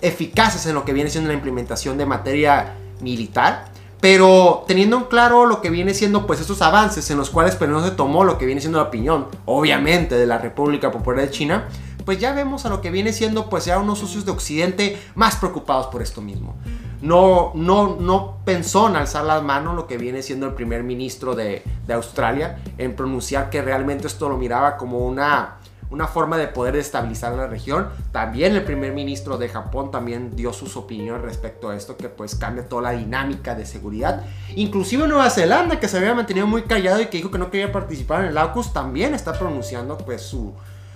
eficaces 0.00 0.66
en 0.66 0.74
lo 0.74 0.84
que 0.84 0.92
viene 0.92 1.10
siendo 1.10 1.28
la 1.28 1.34
implementación 1.34 1.98
de 1.98 2.06
materia 2.06 2.74
militar 3.00 3.76
pero 4.00 4.64
teniendo 4.66 4.98
en 4.98 5.04
claro 5.04 5.46
lo 5.46 5.60
que 5.60 5.70
viene 5.70 5.94
siendo 5.94 6.26
pues 6.26 6.40
estos 6.40 6.62
avances 6.62 7.10
en 7.10 7.16
los 7.16 7.30
cuales 7.30 7.56
pues 7.56 7.70
no 7.70 7.82
se 7.82 7.90
tomó 7.90 8.24
lo 8.24 8.38
que 8.38 8.46
viene 8.46 8.60
siendo 8.60 8.78
la 8.78 8.84
opinión, 8.84 9.26
obviamente, 9.46 10.16
de 10.16 10.26
la 10.26 10.38
República 10.38 10.90
Popular 10.90 11.22
de 11.24 11.30
China, 11.30 11.68
pues 12.04 12.18
ya 12.20 12.32
vemos 12.32 12.66
a 12.66 12.68
lo 12.68 12.80
que 12.80 12.90
viene 12.90 13.12
siendo 13.12 13.48
pues 13.48 13.64
ya 13.64 13.78
unos 13.78 13.98
socios 13.98 14.24
de 14.24 14.32
Occidente 14.32 14.98
más 15.14 15.36
preocupados 15.36 15.86
por 15.86 16.02
esto 16.02 16.20
mismo. 16.20 16.54
No, 17.02 17.52
no, 17.54 17.96
no 17.98 18.38
pensó 18.44 18.88
en 18.88 18.96
alzar 18.96 19.24
las 19.24 19.42
manos 19.42 19.74
lo 19.74 19.86
que 19.86 19.98
viene 19.98 20.22
siendo 20.22 20.46
el 20.46 20.54
primer 20.54 20.82
ministro 20.82 21.34
de, 21.34 21.62
de 21.86 21.94
Australia 21.94 22.58
en 22.78 22.96
pronunciar 22.96 23.50
que 23.50 23.60
realmente 23.60 24.06
esto 24.06 24.28
lo 24.28 24.36
miraba 24.36 24.76
como 24.76 25.06
una 25.06 25.55
una 25.90 26.06
forma 26.06 26.36
de 26.36 26.48
poder 26.48 26.76
estabilizar 26.76 27.32
la 27.34 27.46
región. 27.46 27.88
También 28.12 28.54
el 28.54 28.64
primer 28.64 28.92
ministro 28.92 29.38
de 29.38 29.48
Japón 29.48 29.90
también 29.90 30.34
dio 30.34 30.52
sus 30.52 30.76
opiniones 30.76 31.22
respecto 31.22 31.70
a 31.70 31.76
esto 31.76 31.96
que 31.96 32.08
pues 32.08 32.34
cambia 32.34 32.68
toda 32.68 32.82
la 32.82 32.90
dinámica 32.92 33.54
de 33.54 33.66
seguridad. 33.66 34.24
Inclusive 34.54 35.06
Nueva 35.06 35.30
Zelanda 35.30 35.78
que 35.78 35.88
se 35.88 35.98
había 35.98 36.14
mantenido 36.14 36.46
muy 36.46 36.62
callado 36.62 37.00
y 37.00 37.06
que 37.06 37.18
dijo 37.18 37.30
que 37.30 37.38
no 37.38 37.50
quería 37.50 37.72
participar 37.72 38.22
en 38.22 38.30
el 38.30 38.38
AUKUS 38.38 38.72
también 38.72 39.14
está 39.14 39.38
pronunciando 39.38 39.96
pues 39.98 40.22
su, 40.22 40.54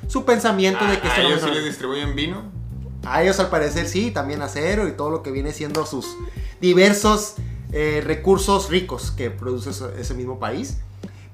su 0.09 0.25
pensamiento 0.25 0.85
de 0.87 1.01
que... 1.01 1.09
¿A, 1.09 1.21
ellos 1.23 1.43
sí 1.43 1.51
les 1.51 1.65
distribuyen 1.65 2.15
vino? 2.17 2.43
A 3.05 3.23
ellos 3.23 3.39
al 3.41 3.49
parecer 3.49 3.87
sí, 3.87 4.11
también 4.11 4.43
acero 4.43 4.89
y 4.89 4.93
todo 4.93 5.11
lo 5.11 5.23
que 5.23 5.31
viene 5.31 5.53
siendo 5.53 5.87
sus 5.87 6.17
diversos 6.61 7.37
eh, 7.73 8.03
recursos 8.05 8.69
ricos 8.69 9.11
que 9.11 9.31
produce 9.31 9.71
ese 9.99 10.15
mismo 10.15 10.39
país. 10.39 10.79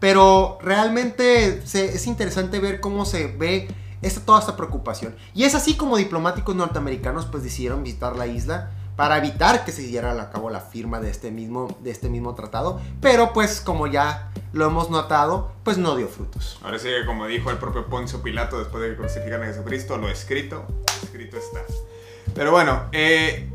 Pero 0.00 0.58
realmente 0.62 1.62
es 1.64 2.06
interesante 2.06 2.58
ver 2.58 2.80
cómo 2.80 3.04
se 3.04 3.28
ve 3.28 3.68
esta, 4.02 4.20
toda 4.20 4.40
esta 4.40 4.56
preocupación. 4.56 5.14
Y 5.34 5.44
es 5.44 5.54
así 5.54 5.76
como 5.76 5.96
diplomáticos 5.96 6.54
norteamericanos 6.54 7.26
pues 7.26 7.42
decidieron 7.42 7.82
visitar 7.82 8.16
la 8.16 8.26
isla 8.26 8.70
para 8.96 9.18
evitar 9.18 9.64
que 9.64 9.72
se 9.72 9.86
llevara 9.88 10.20
a 10.20 10.30
cabo 10.30 10.48
la 10.48 10.60
firma 10.60 11.00
de 11.00 11.10
este 11.10 11.30
mismo, 11.30 11.76
de 11.80 11.90
este 11.90 12.08
mismo 12.08 12.34
tratado. 12.34 12.80
Pero 13.00 13.32
pues 13.32 13.60
como 13.60 13.86
ya 13.86 14.30
lo 14.52 14.66
hemos 14.66 14.90
notado, 14.90 15.52
pues 15.64 15.76
no 15.76 15.96
dio 15.96 16.08
frutos. 16.08 16.58
Ahora 16.62 16.78
sí 16.78 16.88
que 16.88 17.04
como 17.04 17.26
dijo 17.26 17.50
el 17.50 17.58
propio 17.58 17.86
Poncio 17.86 18.22
Pilato 18.22 18.58
después 18.58 18.82
de 18.82 18.90
que 18.90 18.96
crucificaron 18.96 19.44
a 19.44 19.46
Jesucristo, 19.46 19.98
lo 19.98 20.08
escrito, 20.08 20.64
escrito 21.02 21.36
está. 21.36 21.60
Pero 22.34 22.50
bueno, 22.50 22.84
eh, 22.92 23.48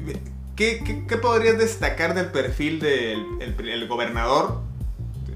¿qué, 0.55 1.05
qué, 1.07 1.17
podrías 1.17 1.57
destacar 1.57 2.13
del 2.13 2.27
perfil 2.27 2.79
del 2.79 3.87
gobernador 3.87 4.61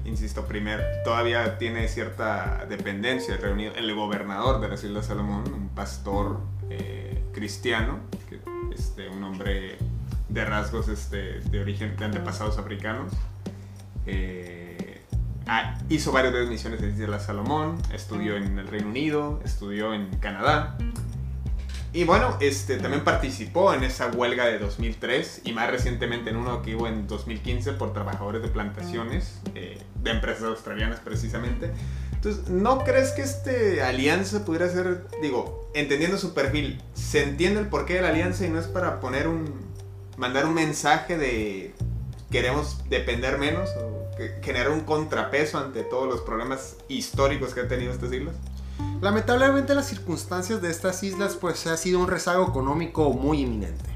insisto, 0.06 0.46
primer, 0.46 1.02
todavía 1.04 1.58
tiene 1.58 1.88
cierta 1.88 2.64
dependencia 2.68 3.36
el 3.36 3.94
gobernador 3.94 4.60
de 4.60 4.68
las 4.68 4.82
Islas 4.84 5.06
Salomón, 5.06 5.44
un 5.52 5.68
pastor 5.68 6.40
eh, 6.70 7.22
cristiano, 7.32 8.00
que, 8.28 8.40
este, 8.74 9.08
un 9.08 9.22
hombre 9.24 9.78
de 10.28 10.44
rasgos 10.44 10.88
este, 10.88 11.40
de 11.40 11.60
origen 11.60 11.96
de 11.96 12.04
antepasados 12.04 12.58
africanos. 12.58 13.12
Eh, 14.06 15.02
hizo 15.88 16.12
varias 16.12 16.48
misiones 16.48 16.82
en 16.82 16.90
Islas 16.90 17.26
Salomón, 17.26 17.76
estudió 17.92 18.36
en 18.36 18.58
el 18.58 18.66
Reino 18.66 18.88
Unido, 18.88 19.40
estudió 19.44 19.94
en 19.94 20.08
Canadá 20.18 20.76
y 21.96 22.04
bueno, 22.04 22.36
este, 22.40 22.76
también 22.76 23.04
participó 23.04 23.72
en 23.72 23.82
esa 23.82 24.08
huelga 24.08 24.44
de 24.44 24.58
2003 24.58 25.40
y 25.44 25.52
más 25.52 25.70
recientemente 25.70 26.28
en 26.28 26.36
uno 26.36 26.60
que 26.60 26.76
hubo 26.76 26.88
en 26.88 27.06
2015 27.06 27.72
por 27.72 27.94
trabajadores 27.94 28.42
de 28.42 28.48
plantaciones 28.48 29.40
eh, 29.56 29.78
de 30.02 30.10
empresas 30.10 30.44
australianas 30.44 31.00
precisamente. 31.00 31.70
Entonces, 32.12 32.48
¿no 32.48 32.84
crees 32.84 33.12
que 33.12 33.22
este 33.22 33.82
alianza 33.82 34.44
pudiera 34.44 34.68
ser, 34.68 35.06
digo, 35.22 35.70
entendiendo 35.74 36.18
su 36.18 36.34
perfil, 36.34 36.82
se 36.92 37.22
entiende 37.22 37.60
el 37.60 37.68
porqué 37.68 37.94
de 37.94 38.02
la 38.02 38.08
alianza 38.08 38.44
y 38.44 38.50
no 38.50 38.60
es 38.60 38.66
para 38.66 39.00
poner 39.00 39.28
un, 39.28 39.54
mandar 40.18 40.44
un 40.44 40.52
mensaje 40.52 41.16
de 41.16 41.74
queremos 42.30 42.86
depender 42.90 43.38
menos 43.38 43.70
o 43.80 44.10
generar 44.42 44.72
un 44.72 44.80
contrapeso 44.80 45.58
ante 45.58 45.84
todos 45.84 46.06
los 46.06 46.20
problemas 46.20 46.76
históricos 46.88 47.54
que 47.54 47.60
han 47.60 47.68
tenido 47.68 47.92
estas 47.92 48.12
islas? 48.12 48.34
Lamentablemente 49.00 49.74
las 49.74 49.86
circunstancias 49.86 50.60
de 50.60 50.70
estas 50.70 51.02
islas 51.02 51.36
pues 51.36 51.66
ha 51.66 51.78
sido 51.78 51.98
un 52.00 52.08
rezago 52.08 52.46
económico 52.46 53.10
muy 53.14 53.40
inminente. 53.40 53.88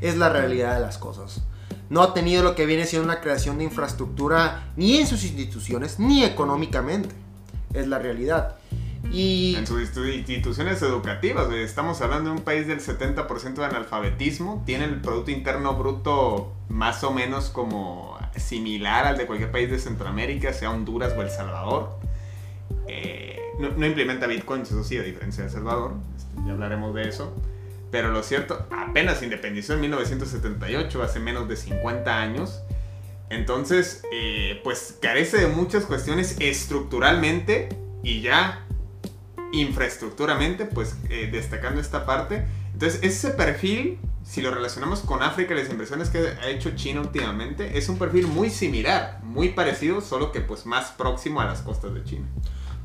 Es 0.00 0.16
la 0.16 0.28
realidad 0.28 0.74
de 0.74 0.80
las 0.80 0.98
cosas. 0.98 1.42
No 1.90 2.02
ha 2.02 2.14
tenido 2.14 2.42
lo 2.42 2.54
que 2.54 2.66
viene 2.66 2.86
siendo 2.86 3.04
una 3.04 3.20
creación 3.20 3.58
de 3.58 3.64
infraestructura 3.64 4.72
ni 4.76 4.98
en 4.98 5.06
sus 5.06 5.24
instituciones 5.24 5.98
ni 5.98 6.24
económicamente. 6.24 7.14
Es 7.72 7.86
la 7.86 7.98
realidad. 7.98 8.56
Y... 9.12 9.54
En 9.56 9.66
sus 9.66 9.80
instituciones 9.96 10.80
educativas, 10.82 11.52
estamos 11.52 12.00
hablando 12.00 12.30
de 12.30 12.36
un 12.36 12.42
país 12.42 12.66
del 12.66 12.80
70% 12.80 13.54
de 13.54 13.64
analfabetismo, 13.64 14.62
tiene 14.64 14.84
el 14.84 15.00
Producto 15.00 15.30
Interno 15.30 15.74
Bruto 15.74 16.52
más 16.68 17.04
o 17.04 17.12
menos 17.12 17.50
como 17.50 18.18
similar 18.36 19.06
al 19.06 19.16
de 19.16 19.26
cualquier 19.26 19.52
país 19.52 19.70
de 19.70 19.78
Centroamérica, 19.78 20.52
sea 20.52 20.70
Honduras 20.70 21.12
o 21.16 21.22
El 21.22 21.30
Salvador. 21.30 21.90
Eh, 22.88 23.38
no, 23.58 23.86
implementa 23.86 24.26
bitcoins, 24.26 24.70
eso 24.70 24.82
sí, 24.82 24.96
a 24.98 25.02
diferencia 25.02 25.44
de 25.44 25.48
El 25.48 25.54
Salvador. 25.54 25.94
Este, 26.16 26.46
ya 26.46 26.52
hablaremos 26.52 26.94
de 26.94 27.08
eso. 27.08 27.32
Pero 27.94 28.10
lo 28.10 28.24
cierto, 28.24 28.66
apenas 28.72 29.22
independizó 29.22 29.74
en 29.74 29.82
1978, 29.82 31.00
hace 31.00 31.20
menos 31.20 31.46
de 31.46 31.54
50 31.54 32.20
años. 32.20 32.60
Entonces, 33.30 34.02
eh, 34.12 34.60
pues 34.64 34.98
carece 35.00 35.36
de 35.38 35.46
muchas 35.46 35.84
cuestiones 35.84 36.34
estructuralmente 36.40 37.68
y 38.02 38.20
ya 38.20 38.66
infraestructuramente, 39.52 40.64
pues 40.64 40.96
eh, 41.08 41.28
destacando 41.30 41.80
esta 41.80 42.04
parte. 42.04 42.44
Entonces, 42.72 42.98
ese 43.04 43.30
perfil, 43.30 44.00
si 44.24 44.42
lo 44.42 44.52
relacionamos 44.52 44.98
con 45.02 45.22
África 45.22 45.54
y 45.54 45.58
las 45.58 45.70
inversiones 45.70 46.10
que 46.10 46.18
ha 46.18 46.48
hecho 46.48 46.74
China 46.74 47.00
últimamente, 47.00 47.78
es 47.78 47.88
un 47.88 47.96
perfil 47.96 48.26
muy 48.26 48.50
similar, 48.50 49.20
muy 49.22 49.50
parecido, 49.50 50.00
solo 50.00 50.32
que 50.32 50.40
pues 50.40 50.66
más 50.66 50.90
próximo 50.90 51.40
a 51.40 51.44
las 51.44 51.62
costas 51.62 51.94
de 51.94 52.02
China. 52.02 52.26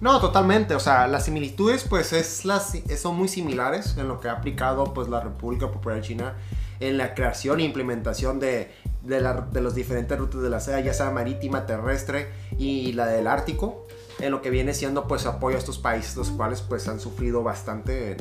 No, 0.01 0.19
totalmente. 0.21 0.75
O 0.75 0.79
sea, 0.79 1.07
las 1.07 1.25
similitudes 1.25 1.83
pues 1.83 2.13
es 2.13 2.45
las, 2.45 2.73
son 2.97 3.17
muy 3.17 3.27
similares 3.27 3.95
en 3.97 4.07
lo 4.07 4.19
que 4.19 4.29
ha 4.29 4.33
aplicado 4.33 4.93
pues 4.93 5.09
la 5.09 5.19
República 5.19 5.71
Popular 5.71 6.01
China 6.01 6.35
en 6.79 6.97
la 6.97 7.13
creación 7.13 7.59
e 7.59 7.63
implementación 7.63 8.39
de, 8.39 8.71
de, 9.03 9.61
los 9.61 9.75
diferentes 9.75 10.17
rutas 10.17 10.41
de 10.41 10.49
la 10.49 10.59
seda, 10.59 10.79
ya 10.79 10.93
sea 10.93 11.11
marítima, 11.11 11.65
terrestre 11.65 12.29
y 12.57 12.93
la 12.93 13.07
del 13.07 13.27
Ártico, 13.27 13.85
en 14.19 14.31
lo 14.31 14.41
que 14.41 14.49
viene 14.49 14.73
siendo 14.73 15.07
pues 15.07 15.25
apoyo 15.25 15.57
a 15.57 15.59
estos 15.59 15.77
países, 15.77 16.15
los 16.15 16.29
cuales 16.29 16.61
pues 16.61 16.87
han 16.87 17.01
sufrido 17.01 17.43
bastante 17.43 18.15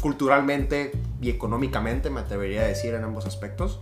culturalmente 0.00 0.92
y 1.20 1.30
económicamente, 1.30 2.10
me 2.10 2.20
atrevería 2.20 2.62
a 2.62 2.66
decir 2.66 2.94
en 2.94 3.04
ambos 3.04 3.26
aspectos. 3.26 3.80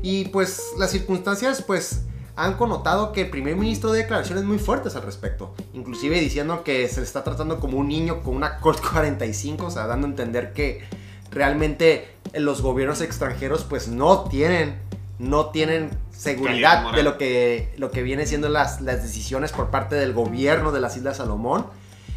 Y 0.00 0.26
pues 0.26 0.72
las 0.78 0.90
circunstancias 0.90 1.62
pues 1.62 2.04
han 2.36 2.54
connotado 2.54 3.12
que 3.12 3.22
el 3.22 3.30
primer 3.30 3.56
ministro 3.56 3.92
de 3.92 4.02
declaraciones 4.02 4.44
muy 4.44 4.58
fuertes 4.58 4.96
al 4.96 5.02
respecto, 5.02 5.54
inclusive 5.74 6.18
diciendo 6.18 6.64
que 6.64 6.88
se 6.88 7.00
le 7.00 7.06
está 7.06 7.24
tratando 7.24 7.60
como 7.60 7.78
un 7.78 7.88
niño 7.88 8.22
con 8.22 8.36
una 8.36 8.58
Colt 8.58 8.80
45, 8.80 9.66
o 9.66 9.70
sea, 9.70 9.86
dando 9.86 10.06
a 10.06 10.10
entender 10.10 10.52
que 10.52 10.82
realmente 11.30 12.08
los 12.34 12.62
gobiernos 12.62 13.00
extranjeros 13.00 13.64
pues 13.64 13.88
no 13.88 14.24
tienen 14.24 14.80
no 15.18 15.46
tienen 15.50 15.90
seguridad 16.10 16.92
de 16.92 17.02
lo 17.04 17.16
que, 17.16 17.72
lo 17.76 17.92
que 17.92 18.02
viene 18.02 18.26
siendo 18.26 18.48
las, 18.48 18.80
las 18.80 19.02
decisiones 19.02 19.52
por 19.52 19.70
parte 19.70 19.94
del 19.94 20.12
gobierno 20.12 20.72
de 20.72 20.80
las 20.80 20.96
Islas 20.96 21.18
Salomón. 21.18 21.66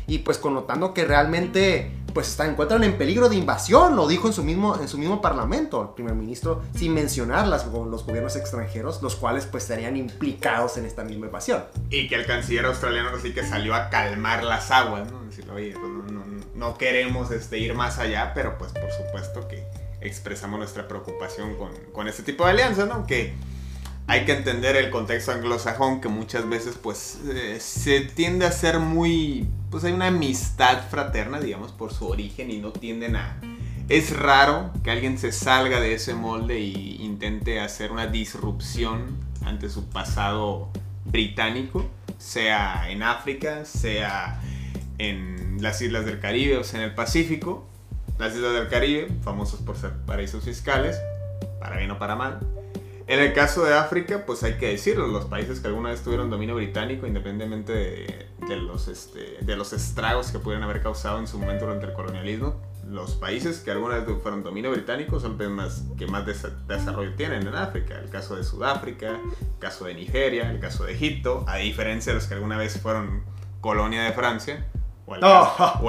Y 0.08 0.20
pues 0.20 0.40
connotando 0.40 0.94
que 0.94 1.06
realmente 1.06 1.92
pues 2.16 2.28
se 2.28 2.44
encuentran 2.46 2.82
en 2.86 2.98
peligro 2.98 3.28
de 3.28 3.36
invasión, 3.36 3.98
lo 3.98 4.08
dijo 4.08 4.28
en 4.28 4.34
su 4.34 4.42
mismo, 4.42 4.80
en 4.80 4.88
su 4.88 4.98
mismo 4.98 5.22
parlamento 5.22 5.82
el 5.82 5.90
primer 5.90 6.16
ministro, 6.16 6.64
sin 6.74 6.94
mencionar 6.94 7.46
las, 7.46 7.66
los 7.68 8.06
gobiernos 8.06 8.38
extranjeros, 8.38 9.02
los 9.02 9.18
cuales 9.18 9.46
pues 9.46 9.64
estarían 9.64 9.98
implicados 9.98 10.78
en 10.78 10.86
esta 10.86 11.04
misma 11.04 11.26
invasión. 11.26 11.66
Y 11.90 12.08
que 12.08 12.16
el 12.16 12.26
canciller 12.26 12.68
australiano 12.68 13.10
así 13.10 13.34
que 13.34 13.44
salió 13.44 13.76
a 13.76 13.90
calmar 13.90 14.46
las 14.46 14.72
aguas, 14.72 15.12
¿no? 15.12 15.26
Decir, 15.26 15.46
oye, 15.52 15.74
pues, 15.78 15.92
no, 15.92 16.04
no, 16.04 16.24
no, 16.56 16.78
queremos 16.78 17.32
este, 17.32 17.60
ir 17.60 17.74
más 17.74 18.00
allá, 18.00 18.32
pero 18.34 18.58
pues 18.58 18.72
por 18.72 18.90
supuesto 18.94 19.50
que 19.50 19.68
expresamos 20.00 20.58
nuestra 20.58 20.88
preocupación 20.88 21.58
con, 21.58 21.72
con 21.92 22.08
este 22.08 22.24
tipo 22.24 22.46
de 22.46 22.52
alianzas, 22.52 22.88
¿no? 22.88 23.06
Que 23.06 23.34
hay 24.08 24.26
que 24.26 24.34
entender 24.34 24.76
el 24.76 24.92
contexto 24.92 25.32
anglosajón 25.32 26.00
que 26.00 26.10
muchas 26.10 26.48
veces 26.48 26.78
pues 26.82 27.20
eh, 27.28 27.58
se 27.60 28.02
tiende 28.02 28.46
a 28.46 28.52
ser 28.52 28.80
muy 28.80 29.48
pues 29.72 29.84
hay 29.84 29.94
una 29.94 30.08
amistad 30.08 30.88
fraterna 30.90 31.40
digamos 31.40 31.72
por 31.72 31.92
su 31.92 32.08
origen 32.08 32.52
y 32.52 32.60
no 32.60 32.72
tienden 32.72 33.16
a 33.16 33.40
es 33.90 34.16
raro 34.16 34.72
que 34.84 34.92
alguien 34.92 35.18
se 35.18 35.32
salga 35.32 35.80
de 35.80 35.94
ese 35.94 36.14
molde 36.14 36.60
y 36.60 36.98
intente 37.02 37.60
hacer 37.60 37.92
una 37.92 38.08
disrupción 38.08 39.18
ante 39.44 39.70
su 39.70 39.86
pasado 39.90 40.70
británico 41.06 41.86
sea 42.20 42.90
en 42.90 43.02
África 43.02 43.66
sea 43.66 44.40
en 44.98 45.58
las 45.62 45.82
islas 45.82 46.06
del 46.06 46.20
Caribe 46.20 46.58
o 46.58 46.64
sea 46.64 46.80
en 46.80 46.86
el 46.86 46.96
Pacífico. 46.96 47.68
Las 48.18 48.34
islas 48.34 48.54
del 48.54 48.70
Caribe 48.70 49.10
famosos 49.24 49.60
por 49.60 49.78
ser 49.78 49.92
paraísos 50.06 50.46
fiscales 50.46 50.98
para 51.60 51.78
bien 51.78 51.92
o 51.92 52.00
para 52.00 52.16
mal 52.16 52.40
en 53.08 53.20
el 53.20 53.34
caso 53.34 53.64
de 53.64 53.74
África, 53.74 54.24
pues 54.26 54.44
hay 54.44 54.54
que 54.54 54.70
decirlo, 54.70 55.08
los 55.08 55.26
países 55.26 55.60
que 55.60 55.68
alguna 55.68 55.90
vez 55.90 56.02
tuvieron 56.02 56.30
dominio 56.30 56.56
británico, 56.56 57.06
independientemente 57.06 57.72
de, 58.48 58.56
los, 58.56 58.88
este, 58.88 59.38
de 59.42 59.56
los 59.56 59.74
estragos 59.74 60.32
que 60.32 60.40
pudieran 60.40 60.64
haber 60.64 60.82
causado 60.82 61.20
en 61.20 61.28
su 61.28 61.38
momento 61.38 61.66
durante 61.66 61.86
el 61.86 61.94
colonialismo, 61.94 62.60
los 62.90 63.14
países 63.14 63.60
que 63.60 63.72
alguna 63.72 63.98
vez 63.98 64.06
fueron 64.22 64.44
dominio 64.44 64.72
británico 64.72 65.20
son 65.20 65.38
los 65.38 65.50
más, 65.50 65.84
que 65.98 66.08
más 66.08 66.26
desarrollo 66.26 67.14
tienen 67.16 67.48
en 67.48 67.56
África. 67.56 68.00
El 68.00 68.10
caso 68.10 68.36
de 68.36 68.44
Sudáfrica, 68.44 69.10
el 69.10 69.60
caso 69.60 69.86
de 69.86 69.96
Nigeria, 69.96 70.50
el 70.50 70.60
caso 70.60 70.86
de 70.86 70.94
Egipto, 70.94 71.46
a 71.48 71.58
diferencia 71.58 72.12
de 72.12 72.20
los 72.20 72.28
que 72.28 72.36
alguna 72.36 72.58
vez 72.58 72.80
fueron 72.80 73.24
colonia 73.62 74.04
de 74.04 74.14
Francia. 74.14 74.66
O 75.08 75.14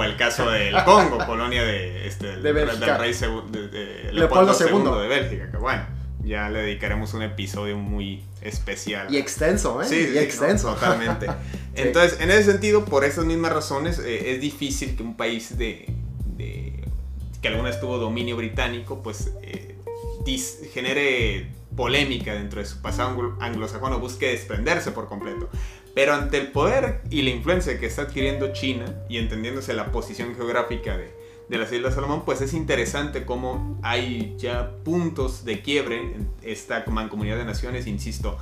el, 0.03 0.15
caso, 0.15 0.51
del 0.51 0.75
Congo, 0.83 1.17
colonia 1.25 1.63
de, 1.63 2.07
este, 2.07 2.37
del, 2.37 2.53
rey 2.53 3.13
de, 3.13 4.09
Leopoldo, 4.13 4.53
II 4.53 5.01
de 5.01 5.07
Bélgica. 5.07 5.49
Que 5.49 5.57
bueno, 5.57 5.83
ya 6.27 6.49
le 6.49 6.59
dedicaremos 6.59 7.13
un 7.13 7.23
episodio 7.23 7.77
muy 7.77 8.23
especial. 8.41 9.13
Y 9.13 9.17
extenso, 9.17 9.81
¿eh? 9.81 9.85
Sí, 9.85 10.09
y 10.13 10.17
extenso. 10.17 10.73
totalmente. 10.73 11.27
Entonces, 11.75 12.19
en 12.19 12.31
ese 12.31 12.51
sentido, 12.51 12.85
por 12.85 13.03
esas 13.03 13.25
mismas 13.25 13.53
razones, 13.53 13.99
eh, 13.99 14.33
es 14.33 14.41
difícil 14.41 14.95
que 14.95 15.03
un 15.03 15.15
país 15.15 15.57
de, 15.57 15.89
que 17.41 17.47
alguna 17.47 17.69
vez 17.69 17.79
tuvo 17.79 17.97
dominio 17.97 18.35
británico, 18.35 19.01
pues 19.01 19.31
eh, 19.41 19.75
genere 20.73 21.47
polémica 21.75 22.33
dentro 22.33 22.59
de 22.59 22.65
su 22.65 22.81
pasado 22.81 23.37
anglosajón 23.39 23.93
o 23.93 23.99
busque 23.99 24.27
desprenderse 24.27 24.91
por 24.91 25.07
completo. 25.07 25.49
Pero 25.95 26.13
ante 26.13 26.37
el 26.37 26.51
poder 26.51 27.01
y 27.09 27.21
la 27.21 27.29
influencia 27.29 27.79
que 27.79 27.85
está 27.85 28.03
adquiriendo 28.03 28.51
China 28.51 28.85
y 29.09 29.17
entendiéndose 29.17 29.73
la 29.73 29.91
posición 29.91 30.35
geográfica 30.35 30.97
de, 30.97 31.16
de 31.49 31.57
las 31.57 31.71
Islas 31.71 31.95
Salomón, 31.95 32.23
pues 32.25 32.41
es 32.41 32.53
interesante 32.53 33.25
cómo 33.25 33.79
hay 33.81 34.35
ya 34.37 34.71
puntos 34.83 35.45
de 35.45 35.61
quiebre 35.61 35.99
en 35.99 36.29
esta 36.41 36.83
mancomunidad 36.87 37.37
de 37.37 37.45
naciones, 37.45 37.87
insisto, 37.87 38.37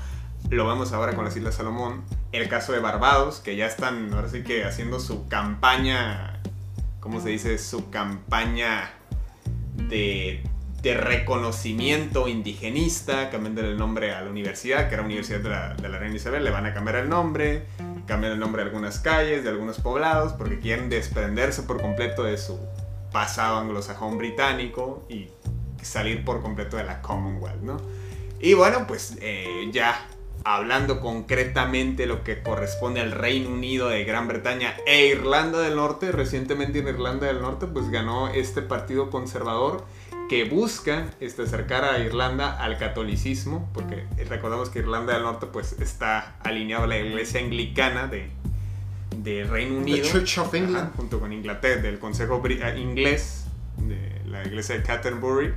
lo 0.49 0.67
vemos 0.67 0.91
ahora 0.91 1.15
con 1.15 1.25
las 1.25 1.35
Islas 1.35 1.55
Salomón, 1.55 2.03
el 2.31 2.47
caso 2.49 2.73
de 2.73 2.79
Barbados, 2.79 3.39
que 3.39 3.55
ya 3.55 3.67
están 3.67 4.13
ahora 4.13 4.29
sí 4.29 4.43
que 4.43 4.63
haciendo 4.63 4.99
su 4.99 5.27
campaña, 5.27 6.41
¿cómo 6.99 7.21
se 7.21 7.29
dice? 7.29 7.57
Su 7.57 7.89
campaña 7.89 8.91
de, 9.75 10.43
reconocimiento 10.83 12.27
indigenista, 12.27 13.31
cambiando 13.31 13.61
el 13.61 13.75
nombre 13.75 14.13
a 14.13 14.21
la 14.21 14.29
universidad, 14.29 14.87
que 14.87 14.93
era 14.93 15.03
Universidad 15.03 15.39
de 15.39 15.49
la, 15.49 15.73
de 15.73 15.89
la 15.89 15.97
Reina 15.97 16.15
Isabel, 16.15 16.43
le 16.43 16.51
van 16.51 16.67
a 16.67 16.75
cambiar 16.75 16.97
el 16.97 17.09
nombre, 17.09 17.65
cambiar 18.05 18.33
el 18.33 18.39
nombre 18.39 18.61
de 18.61 18.69
algunas 18.69 18.99
calles, 18.99 19.43
de 19.43 19.49
algunos 19.49 19.79
poblados, 19.79 20.33
porque 20.33 20.59
quieren 20.59 20.89
desprenderse 20.89 21.63
por 21.63 21.81
completo 21.81 22.23
de 22.23 22.37
su 22.37 22.59
pasado 23.15 23.59
anglosajón 23.59 24.17
británico 24.17 25.05
y 25.07 25.29
salir 25.81 26.25
por 26.25 26.41
completo 26.41 26.75
de 26.75 26.83
la 26.83 27.01
Commonwealth, 27.01 27.61
¿no? 27.61 27.77
Y 28.41 28.55
bueno, 28.55 28.85
pues 28.87 29.17
eh, 29.21 29.69
ya 29.71 30.05
hablando 30.43 30.99
concretamente 30.99 32.07
lo 32.07 32.25
que 32.25 32.43
corresponde 32.43 32.99
al 32.99 33.13
Reino 33.13 33.51
Unido 33.51 33.87
de 33.87 34.03
Gran 34.03 34.27
Bretaña 34.27 34.75
e 34.85 35.05
Irlanda 35.05 35.59
del 35.61 35.77
Norte, 35.77 36.11
recientemente 36.11 36.79
en 36.79 36.89
Irlanda 36.89 37.27
del 37.27 37.41
Norte 37.41 37.67
pues 37.67 37.89
ganó 37.89 38.27
este 38.27 38.61
partido 38.61 39.09
conservador 39.09 39.85
que 40.27 40.43
busca 40.43 41.05
este, 41.21 41.43
acercar 41.43 41.85
a 41.85 41.99
Irlanda 41.99 42.61
al 42.61 42.77
catolicismo, 42.77 43.69
porque 43.73 44.03
recordamos 44.27 44.69
que 44.69 44.79
Irlanda 44.79 45.13
del 45.13 45.23
Norte 45.23 45.45
pues 45.45 45.79
está 45.79 46.35
alineado 46.43 46.83
a 46.83 46.87
la 46.87 46.97
iglesia 46.97 47.39
anglicana 47.39 48.07
de, 48.07 48.29
de 49.25 49.43
Reino 49.43 49.79
Unido. 49.79 50.05
Church 50.07 50.37
of 50.37 50.53
England. 50.53 50.95
junto 50.95 51.19
con 51.19 51.33
Inglaterra, 51.33 51.81
del 51.81 51.99
Consejo 51.99 52.41
eh, 52.47 52.75
Inglés, 52.77 53.45
de 53.77 54.21
la 54.29 54.45
iglesia 54.45 54.75
de 54.75 54.83
Canterbury, 54.83 55.53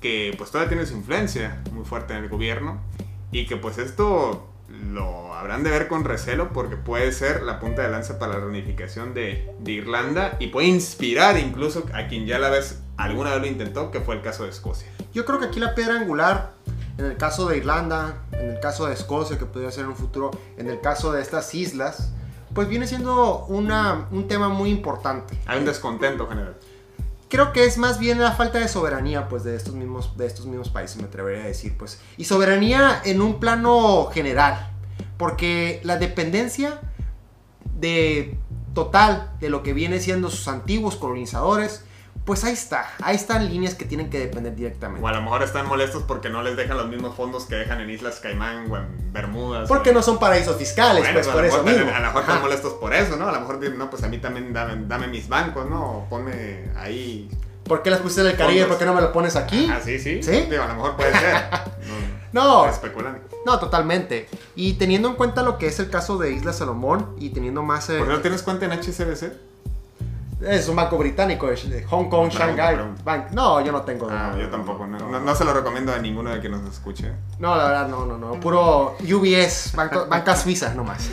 que 0.00 0.32
pues 0.38 0.50
todavía 0.50 0.70
tiene 0.70 0.86
su 0.86 0.94
influencia 0.94 1.60
muy 1.72 1.84
fuerte 1.84 2.14
en 2.14 2.22
el 2.22 2.30
gobierno 2.30 2.80
y 3.32 3.46
que 3.46 3.56
pues 3.56 3.78
esto 3.78 4.48
lo 4.92 5.34
habrán 5.34 5.64
de 5.64 5.70
ver 5.70 5.88
con 5.88 6.04
recelo 6.04 6.52
porque 6.52 6.76
puede 6.76 7.12
ser 7.12 7.42
la 7.42 7.58
punta 7.58 7.82
de 7.82 7.90
lanza 7.90 8.18
para 8.18 8.34
la 8.34 8.40
reunificación 8.40 9.12
de, 9.12 9.50
de 9.58 9.72
Irlanda 9.72 10.36
y 10.38 10.48
puede 10.48 10.68
inspirar 10.68 11.38
incluso 11.38 11.86
a 11.94 12.06
quien 12.06 12.26
ya 12.26 12.38
la 12.38 12.48
vez 12.48 12.80
alguna 12.96 13.32
vez 13.32 13.40
lo 13.40 13.46
intentó, 13.46 13.90
que 13.90 14.00
fue 14.00 14.14
el 14.14 14.22
caso 14.22 14.44
de 14.44 14.50
Escocia. 14.50 14.88
Yo 15.12 15.24
creo 15.24 15.40
que 15.40 15.46
aquí 15.46 15.58
la 15.58 15.74
piedra 15.74 15.96
angular 15.96 16.52
en 16.98 17.06
el 17.06 17.16
caso 17.16 17.48
de 17.48 17.58
Irlanda, 17.58 18.22
en 18.32 18.50
el 18.50 18.60
caso 18.60 18.86
de 18.86 18.94
Escocia, 18.94 19.38
que 19.38 19.44
podría 19.44 19.70
ser 19.70 19.84
en 19.84 19.90
un 19.90 19.96
futuro, 19.96 20.30
en 20.56 20.68
el 20.68 20.80
caso 20.80 21.12
de 21.12 21.20
estas 21.20 21.54
islas, 21.54 22.12
pues 22.56 22.68
viene 22.68 22.86
siendo 22.86 23.44
una, 23.48 24.08
un 24.10 24.26
tema 24.26 24.48
muy 24.48 24.70
importante. 24.70 25.38
Hay 25.44 25.58
un 25.58 25.66
descontento 25.66 26.26
general. 26.26 26.56
Creo 27.28 27.52
que 27.52 27.66
es 27.66 27.76
más 27.76 27.98
bien 27.98 28.18
la 28.18 28.32
falta 28.32 28.58
de 28.58 28.66
soberanía, 28.66 29.28
pues, 29.28 29.44
de 29.44 29.54
estos 29.54 29.74
mismos, 29.74 30.16
de 30.16 30.26
estos 30.26 30.46
mismos 30.46 30.70
países, 30.70 30.96
me 30.96 31.04
atrevería 31.04 31.44
a 31.44 31.46
decir, 31.46 31.76
pues. 31.76 32.00
Y 32.16 32.24
soberanía 32.24 33.02
en 33.04 33.20
un 33.20 33.40
plano 33.40 34.08
general, 34.10 34.70
porque 35.18 35.80
la 35.84 35.98
dependencia 35.98 36.80
de 37.78 38.38
total 38.72 39.32
de 39.38 39.50
lo 39.50 39.62
que 39.62 39.74
viene 39.74 40.00
siendo 40.00 40.30
sus 40.30 40.48
antiguos 40.48 40.96
colonizadores 40.96 41.84
pues 42.24 42.44
ahí 42.44 42.52
está, 42.52 42.88
ahí 43.02 43.16
están 43.16 43.48
líneas 43.48 43.74
que 43.74 43.84
tienen 43.84 44.10
que 44.10 44.18
depender 44.18 44.54
directamente. 44.54 45.04
O 45.04 45.08
a 45.08 45.12
lo 45.12 45.22
mejor 45.22 45.42
están 45.42 45.66
molestos 45.68 46.02
porque 46.04 46.28
no 46.28 46.42
les 46.42 46.56
dejan 46.56 46.76
los 46.76 46.88
mismos 46.88 47.14
fondos 47.14 47.44
que 47.46 47.54
dejan 47.54 47.80
en 47.80 47.90
Islas 47.90 48.20
Caimán 48.20 48.70
o 48.70 48.76
en 48.76 49.12
Bermudas. 49.12 49.68
Porque 49.68 49.92
no 49.92 50.02
son 50.02 50.18
paraísos 50.18 50.56
fiscales, 50.56 51.06
pues 51.12 51.28
por 51.28 51.44
eso 51.44 51.62
mismo. 51.62 51.90
A 51.94 52.00
lo 52.00 52.06
mejor 52.06 52.22
están 52.22 52.40
molestos 52.42 52.72
por 52.74 52.94
eso, 52.94 53.16
¿no? 53.16 53.28
A 53.28 53.32
lo 53.32 53.40
mejor 53.40 53.58
no, 53.70 53.90
pues 53.90 54.02
a 54.02 54.08
mí 54.08 54.18
también 54.18 54.52
dame, 54.52 55.06
mis 55.08 55.28
bancos, 55.28 55.68
¿no? 55.68 55.98
O 55.98 56.08
ponme 56.08 56.70
ahí... 56.76 57.28
¿Por 57.64 57.82
qué 57.82 57.90
las 57.90 58.00
pusiste 58.00 58.20
en 58.20 58.28
el 58.28 58.36
Caribe? 58.36 58.66
¿Por 58.66 58.78
qué 58.78 58.84
no 58.84 58.94
me 58.94 59.00
lo 59.00 59.12
pones 59.12 59.34
aquí? 59.34 59.68
Ah, 59.70 59.80
sí, 59.84 59.98
sí. 59.98 60.22
¿Sí? 60.22 60.48
a 60.54 60.66
lo 60.66 60.74
mejor 60.74 60.96
puede 60.96 61.12
ser. 61.12 61.36
No. 62.32 62.68
Especulando. 62.68 63.20
No, 63.46 63.58
totalmente. 63.58 64.28
Y 64.54 64.74
teniendo 64.74 65.08
en 65.08 65.14
cuenta 65.14 65.42
lo 65.42 65.56
que 65.56 65.68
es 65.68 65.78
el 65.78 65.88
caso 65.88 66.18
de 66.18 66.32
Isla 66.32 66.52
Salomón 66.52 67.16
y 67.18 67.30
teniendo 67.30 67.62
más... 67.62 67.86
¿Por 67.86 68.06
qué 68.06 68.12
no 68.12 68.20
tienes 68.20 68.42
cuenta 68.42 68.66
en 68.66 68.72
HSBC? 68.72 69.32
Es 70.40 70.68
un 70.68 70.76
banco 70.76 70.98
británico, 70.98 71.46
de 71.46 71.84
Hong 71.84 72.10
Kong, 72.10 72.30
Shanghai 72.30 72.76
Bank. 73.02 73.30
No, 73.32 73.64
yo 73.64 73.72
no 73.72 73.82
tengo. 73.82 74.06
Ah, 74.10 74.34
yo 74.38 74.50
tampoco. 74.50 74.86
No, 74.86 75.34
se 75.34 75.44
lo 75.44 75.54
recomiendo 75.54 75.92
a 75.92 75.98
ninguno 75.98 76.30
de 76.30 76.40
que 76.40 76.48
nos 76.48 76.62
escuche. 76.70 77.10
No, 77.38 77.56
la 77.56 77.64
verdad, 77.64 77.88
no, 77.88 78.04
no, 78.04 78.18
no. 78.18 78.38
Puro 78.38 78.96
UBS, 79.00 79.72
banco, 79.74 80.06
bancas 80.08 80.42
suizas 80.42 80.76
nomás. 80.76 81.10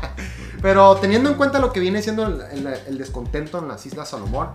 Pero 0.62 0.94
teniendo 0.96 1.28
en 1.28 1.34
cuenta 1.34 1.58
lo 1.58 1.72
que 1.72 1.80
viene 1.80 2.02
siendo 2.02 2.24
el, 2.24 2.98
descontento 2.98 3.58
en 3.58 3.66
las 3.66 3.84
Islas 3.84 4.10
Salomón 4.10 4.50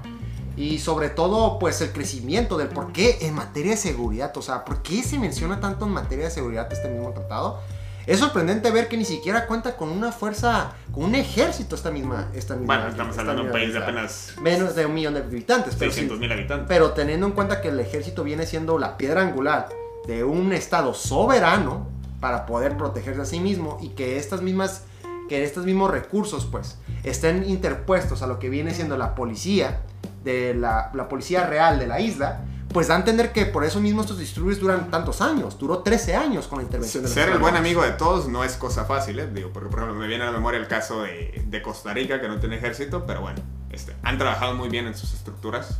y 0.56 0.80
sobre 0.80 1.10
todo, 1.10 1.60
pues 1.60 1.82
el 1.82 1.92
crecimiento 1.92 2.58
del 2.58 2.70
por 2.70 2.94
qué 2.94 3.18
en 3.22 3.36
materia 3.36 3.72
de 3.72 3.78
seguridad, 3.78 4.36
o 4.38 4.42
sea, 4.42 4.64
por 4.64 4.82
qué 4.82 5.04
se 5.04 5.20
menciona 5.20 5.60
tanto 5.60 5.86
en 5.86 5.92
materia 5.92 6.26
de 6.26 6.32
seguridad 6.32 6.72
este 6.72 6.88
mismo 6.88 7.12
tratado 7.12 7.60
es 8.08 8.20
sorprendente 8.20 8.72
ver 8.72 8.88
que 8.88 8.96
ni 8.96 9.04
siquiera 9.04 9.46
cuenta 9.48 9.76
con 9.76 9.90
una 9.90 10.14
fuerza, 10.14 10.72
con 10.94 11.04
un 11.04 11.16
ejército 11.16 11.76
esta 11.76 11.92
misma... 11.92 12.30
Esta 12.34 12.56
misma 12.56 12.78
bueno, 12.78 12.90
estamos 12.90 13.18
hablando 13.18 13.42
de 13.44 13.48
un 13.50 13.54
país 13.54 13.74
de 13.74 13.80
apenas... 13.80 14.34
Menos 14.42 14.76
de 14.76 14.86
un 14.86 14.94
millón 14.94 15.14
de 15.14 15.20
habitantes. 15.20 15.74
600 15.74 16.18
mil 16.18 16.32
habitantes. 16.32 16.68
Pero 16.70 16.92
teniendo 16.92 17.28
en 17.28 17.34
cuenta 17.34 17.60
que 17.60 17.68
el 17.68 17.80
ejército 17.82 18.24
viene 18.24 18.46
siendo 18.46 18.80
la 18.80 18.98
piedra 18.98 19.22
angular 19.22 19.68
de 20.08 20.24
un 20.24 20.54
estado 20.54 20.94
soberano 20.94 21.90
para 22.22 22.46
poder 22.46 22.78
protegerse 22.78 23.22
a 23.22 23.26
sí 23.26 23.42
mismo 23.42 23.78
y 23.82 23.90
que 23.90 24.18
estas 24.18 24.42
mismas 24.42 24.84
que 25.28 25.44
estos 25.44 25.66
mismos 25.66 25.92
recursos 25.92 26.48
pues 26.50 26.78
estén 27.04 27.50
interpuestos 27.50 28.22
a 28.22 28.28
lo 28.28 28.40
que 28.40 28.50
viene 28.50 28.74
siendo 28.74 28.98
la 28.98 29.14
policía 29.14 29.82
de 30.24 30.54
la, 30.54 30.90
la 30.94 31.10
policía 31.10 31.46
real 31.46 31.78
de 31.80 31.88
la 31.88 32.00
isla 32.00 32.46
pues 32.74 32.88
da 32.88 32.96
a 32.96 32.98
entender 32.98 33.32
que 33.32 33.46
por 33.46 33.64
eso 33.64 33.80
mismo 33.80 34.02
estos 34.02 34.20
disturbios 34.20 34.60
duran 34.60 34.92
tantos 34.92 35.22
años. 35.22 35.58
Duró 35.58 35.80
13 35.80 36.16
años 36.16 36.48
con 36.48 36.60
la 36.60 36.64
intervención 36.64 37.04
de 37.04 37.10
Ser 37.10 37.30
el 37.30 37.40
buen 37.40 37.56
amigo 37.56 37.82
de 37.82 37.92
todos 37.92 38.28
no 38.28 38.44
es 38.44 38.56
cosa 38.58 38.86
fácil, 38.86 39.20
¿eh? 39.20 39.28
Digo, 39.34 39.52
porque 39.54 39.70
por 39.70 39.80
ejemplo 39.80 40.00
me 40.00 40.08
viene 40.08 40.24
a 40.24 40.28
la 40.28 40.34
memoria 40.34 40.60
el 40.60 40.68
caso 40.68 41.04
de, 41.04 41.44
de 41.46 41.62
Costa 41.62 41.94
Rica, 41.94 42.20
que 42.20 42.28
no 42.28 42.40
tiene 42.40 42.58
ejército, 42.58 43.06
pero 43.06 43.22
bueno, 43.22 43.40
este, 43.72 43.96
han 44.04 44.18
trabajado 44.18 44.54
muy 44.54 44.70
bien 44.70 44.88
en 44.88 44.96
sus 44.96 45.14
estructuras. 45.14 45.80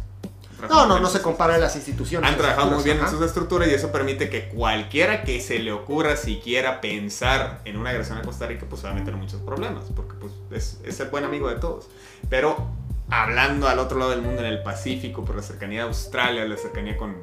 No, 0.70 0.88
no, 0.88 1.00
no 1.00 1.08
se 1.08 1.22
compara 1.22 1.58
las 1.60 1.76
instituciones. 1.76 2.30
Han 2.32 2.38
trabajado 2.38 2.72
muy 2.72 2.84
bien 2.84 3.00
en 3.00 3.08
sus 3.08 3.22
estructuras 3.22 3.68
y 3.68 3.74
eso 3.74 3.92
permite 3.92 4.30
que 4.30 4.50
cualquiera 4.50 5.24
que 5.24 5.40
se 5.40 5.60
le 5.60 5.72
ocurra 5.72 6.18
siquiera 6.18 6.82
pensar 6.82 7.62
en 7.66 7.78
una 7.78 7.92
agresión 7.92 8.18
a 8.18 8.24
Costa 8.24 8.48
Rica, 8.48 8.66
pues 8.68 8.84
va 8.84 8.90
a 8.90 8.94
meter 8.94 9.16
muchos 9.16 9.40
problemas, 9.42 9.84
porque 9.96 10.16
pues 10.16 10.34
es, 10.50 10.80
es 10.84 11.00
el 11.00 11.10
buen 11.10 11.26
amigo 11.26 11.48
de 11.48 11.58
todos. 11.58 11.90
Pero 12.28 12.72
hablando 13.10 13.68
al 13.68 13.80
otro 13.80 13.98
lado 13.98 14.12
del 14.12 14.22
mundo, 14.22 14.42
en 14.42 14.48
el 14.48 14.64
Pacífico, 14.64 15.24
por 15.24 15.36
la 15.36 15.42
cercanía 15.42 15.82
de 15.82 15.88
Australia, 15.88 16.46
la 16.46 16.58
cercanía 16.58 16.98
con 16.98 17.16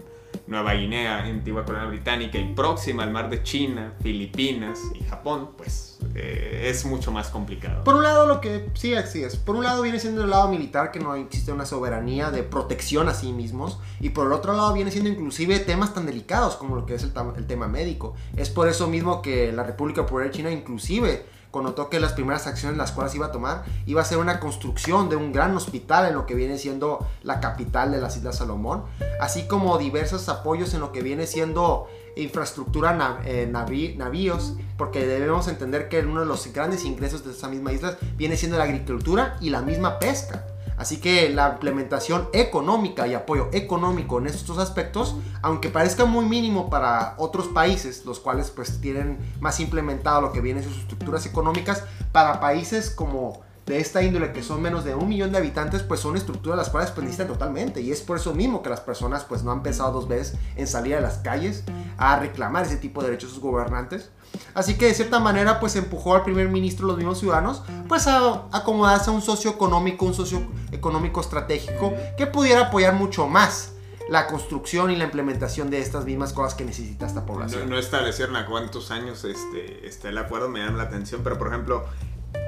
Nueva 0.46 0.74
Guinea, 0.74 1.24
antigua 1.24 1.64
colonia 1.64 1.88
británica 1.88 2.38
y 2.38 2.54
próxima 2.54 3.02
al 3.02 3.10
mar 3.10 3.30
de 3.30 3.42
China, 3.42 3.94
Filipinas 4.02 4.80
y 4.94 5.02
Japón, 5.04 5.50
pues 5.56 5.98
eh, 6.14 6.68
es 6.70 6.84
mucho 6.84 7.12
más 7.12 7.28
complicado. 7.28 7.84
Por 7.84 7.94
un 7.94 8.02
lado, 8.02 8.26
lo 8.26 8.40
que 8.40 8.68
sí, 8.74 8.94
así 8.94 9.22
es. 9.22 9.36
Por 9.36 9.56
un 9.56 9.64
lado 9.64 9.82
viene 9.82 9.98
siendo 9.98 10.22
el 10.24 10.30
lado 10.30 10.48
militar, 10.48 10.90
que 10.90 11.00
no 11.00 11.14
existe 11.14 11.52
una 11.52 11.66
soberanía 11.66 12.30
de 12.30 12.42
protección 12.42 13.08
a 13.08 13.14
sí 13.14 13.32
mismos. 13.32 13.78
Y 14.00 14.10
por 14.10 14.26
el 14.26 14.32
otro 14.32 14.52
lado 14.52 14.72
viene 14.72 14.90
siendo 14.90 15.10
inclusive 15.10 15.58
temas 15.60 15.94
tan 15.94 16.06
delicados 16.06 16.56
como 16.56 16.76
lo 16.76 16.86
que 16.86 16.94
es 16.94 17.02
el, 17.04 17.12
el 17.36 17.46
tema 17.46 17.68
médico. 17.68 18.14
Es 18.36 18.50
por 18.50 18.68
eso 18.68 18.86
mismo 18.86 19.22
que 19.22 19.52
la 19.52 19.62
República 19.64 20.02
Popular 20.02 20.30
China 20.30 20.50
inclusive 20.50 21.24
connotó 21.54 21.88
que 21.88 22.00
las 22.00 22.14
primeras 22.14 22.48
acciones 22.48 22.76
las 22.76 22.90
cuales 22.90 23.14
iba 23.14 23.26
a 23.26 23.30
tomar 23.30 23.62
iba 23.86 24.02
a 24.02 24.04
ser 24.04 24.18
una 24.18 24.40
construcción 24.40 25.08
de 25.08 25.14
un 25.14 25.32
gran 25.32 25.56
hospital 25.56 26.08
en 26.08 26.14
lo 26.14 26.26
que 26.26 26.34
viene 26.34 26.58
siendo 26.58 27.06
la 27.22 27.38
capital 27.38 27.92
de 27.92 28.00
las 28.00 28.16
Islas 28.16 28.38
Salomón, 28.38 28.82
así 29.20 29.46
como 29.46 29.78
diversos 29.78 30.28
apoyos 30.28 30.74
en 30.74 30.80
lo 30.80 30.90
que 30.90 31.00
viene 31.00 31.28
siendo 31.28 31.86
infraestructura 32.16 33.20
eh, 33.24 33.48
navíos, 33.48 34.54
porque 34.76 35.06
debemos 35.06 35.46
entender 35.46 35.88
que 35.88 36.00
uno 36.00 36.22
de 36.22 36.26
los 36.26 36.52
grandes 36.52 36.84
ingresos 36.84 37.24
de 37.24 37.30
esa 37.30 37.46
misma 37.46 37.72
isla 37.72 37.98
viene 38.16 38.36
siendo 38.36 38.58
la 38.58 38.64
agricultura 38.64 39.36
y 39.40 39.50
la 39.50 39.62
misma 39.62 40.00
pesca. 40.00 40.44
Así 40.76 40.98
que 40.98 41.28
la 41.28 41.50
implementación 41.50 42.28
económica 42.32 43.06
y 43.06 43.14
apoyo 43.14 43.48
económico 43.52 44.18
en 44.18 44.26
estos 44.26 44.58
aspectos, 44.58 45.16
aunque 45.42 45.68
parezca 45.68 46.04
muy 46.04 46.24
mínimo 46.24 46.68
para 46.68 47.14
otros 47.18 47.46
países, 47.48 48.04
los 48.04 48.18
cuales 48.20 48.50
pues 48.50 48.80
tienen 48.80 49.18
más 49.40 49.60
implementado 49.60 50.20
lo 50.20 50.32
que 50.32 50.40
viene 50.40 50.62
sus 50.62 50.78
estructuras 50.78 51.26
económicas, 51.26 51.84
para 52.12 52.40
países 52.40 52.90
como 52.90 53.42
de 53.66 53.78
esta 53.78 54.02
índole 54.02 54.32
que 54.32 54.42
son 54.42 54.60
menos 54.60 54.84
de 54.84 54.94
un 54.94 55.08
millón 55.08 55.32
de 55.32 55.38
habitantes, 55.38 55.82
pues 55.82 56.00
son 56.00 56.16
estructuras 56.16 56.58
las 56.58 56.68
cuales 56.68 56.90
pues 56.90 57.04
necesitan 57.04 57.28
totalmente. 57.28 57.80
Y 57.80 57.90
es 57.90 58.02
por 58.02 58.18
eso 58.18 58.34
mismo 58.34 58.62
que 58.62 58.68
las 58.68 58.80
personas 58.80 59.24
pues 59.24 59.42
no 59.42 59.52
han 59.52 59.62
pensado 59.62 59.92
dos 59.92 60.06
veces 60.06 60.38
en 60.56 60.66
salir 60.66 60.96
a 60.96 61.00
las 61.00 61.18
calles 61.18 61.64
a 61.96 62.18
reclamar 62.18 62.66
ese 62.66 62.76
tipo 62.76 63.00
de 63.00 63.08
derechos 63.08 63.30
a 63.30 63.34
sus 63.34 63.42
gobernantes. 63.42 64.10
Así 64.52 64.76
que 64.76 64.86
de 64.86 64.94
cierta 64.94 65.18
manera 65.18 65.60
pues 65.60 65.76
empujó 65.76 66.14
al 66.14 66.24
primer 66.24 66.48
ministro, 66.48 66.86
los 66.86 66.96
mismos 66.96 67.20
ciudadanos, 67.20 67.62
pues 67.88 68.06
a 68.06 68.44
acomodarse 68.52 69.10
a 69.10 69.12
un 69.12 69.22
socio 69.22 69.50
económico, 69.50 70.04
un 70.04 70.14
socio 70.14 70.42
económico 70.72 71.20
estratégico 71.20 71.94
que 72.18 72.26
pudiera 72.26 72.66
apoyar 72.66 72.94
mucho 72.94 73.28
más 73.28 73.70
la 74.10 74.26
construcción 74.26 74.90
y 74.90 74.96
la 74.96 75.04
implementación 75.04 75.70
de 75.70 75.80
estas 75.80 76.04
mismas 76.04 76.34
cosas 76.34 76.54
que 76.54 76.64
necesita 76.64 77.06
esta 77.06 77.24
población. 77.24 77.70
No, 77.70 77.78
establecieron 77.78 78.36
a 78.36 78.44
cuántos 78.44 78.90
años 78.90 79.24
este, 79.24 79.86
este, 79.86 80.10
el 80.10 80.18
acuerdo 80.18 80.50
me 80.50 80.58
llama 80.60 80.76
la 80.76 80.84
atención, 80.84 81.22
pero 81.24 81.38
por 81.38 81.48
ejemplo, 81.48 81.86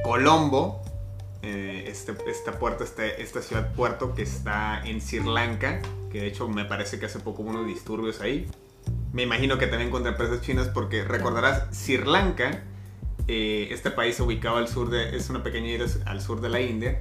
Colombo 0.05 0.83
eh, 1.49 1.85
este, 1.87 2.13
esta 2.27 2.59
puerto, 2.59 2.83
este, 2.83 3.23
esta 3.23 3.41
ciudad 3.41 3.73
puerto 3.73 4.17
que 4.17 4.23
está 4.23 4.85
en 4.85 5.01
Sri 5.01 5.21
Lanka, 5.21 5.81
que 6.11 6.21
de 6.23 6.27
hecho 6.27 6.49
me 6.49 6.65
parece 6.65 6.99
que 6.99 7.07
hace 7.07 7.21
poco 7.21 7.43
hubo 7.43 7.51
unos 7.51 7.69
disturbios 7.69 8.21
ahí. 8.21 8.49
Me 9.13 9.23
imagino 9.23 9.57
que 9.57 9.69
también 9.69 9.93
contra 9.93 10.11
empresas 10.11 10.41
chinas 10.41 10.67
porque 10.67 11.05
recordarás, 11.05 11.73
Sri 11.73 11.99
Lanka, 11.99 12.65
eh, 13.29 13.69
este 13.71 13.93
país 13.93 14.19
ubicado 14.19 14.57
al 14.57 14.67
sur 14.67 14.91
de, 14.91 15.17
es 15.17 15.31
una 15.31 15.45
pequeña 15.45 15.69
isla 15.69 15.87
al 16.07 16.21
sur 16.21 16.41
de 16.41 16.49
la 16.49 16.61
India, 16.61 17.01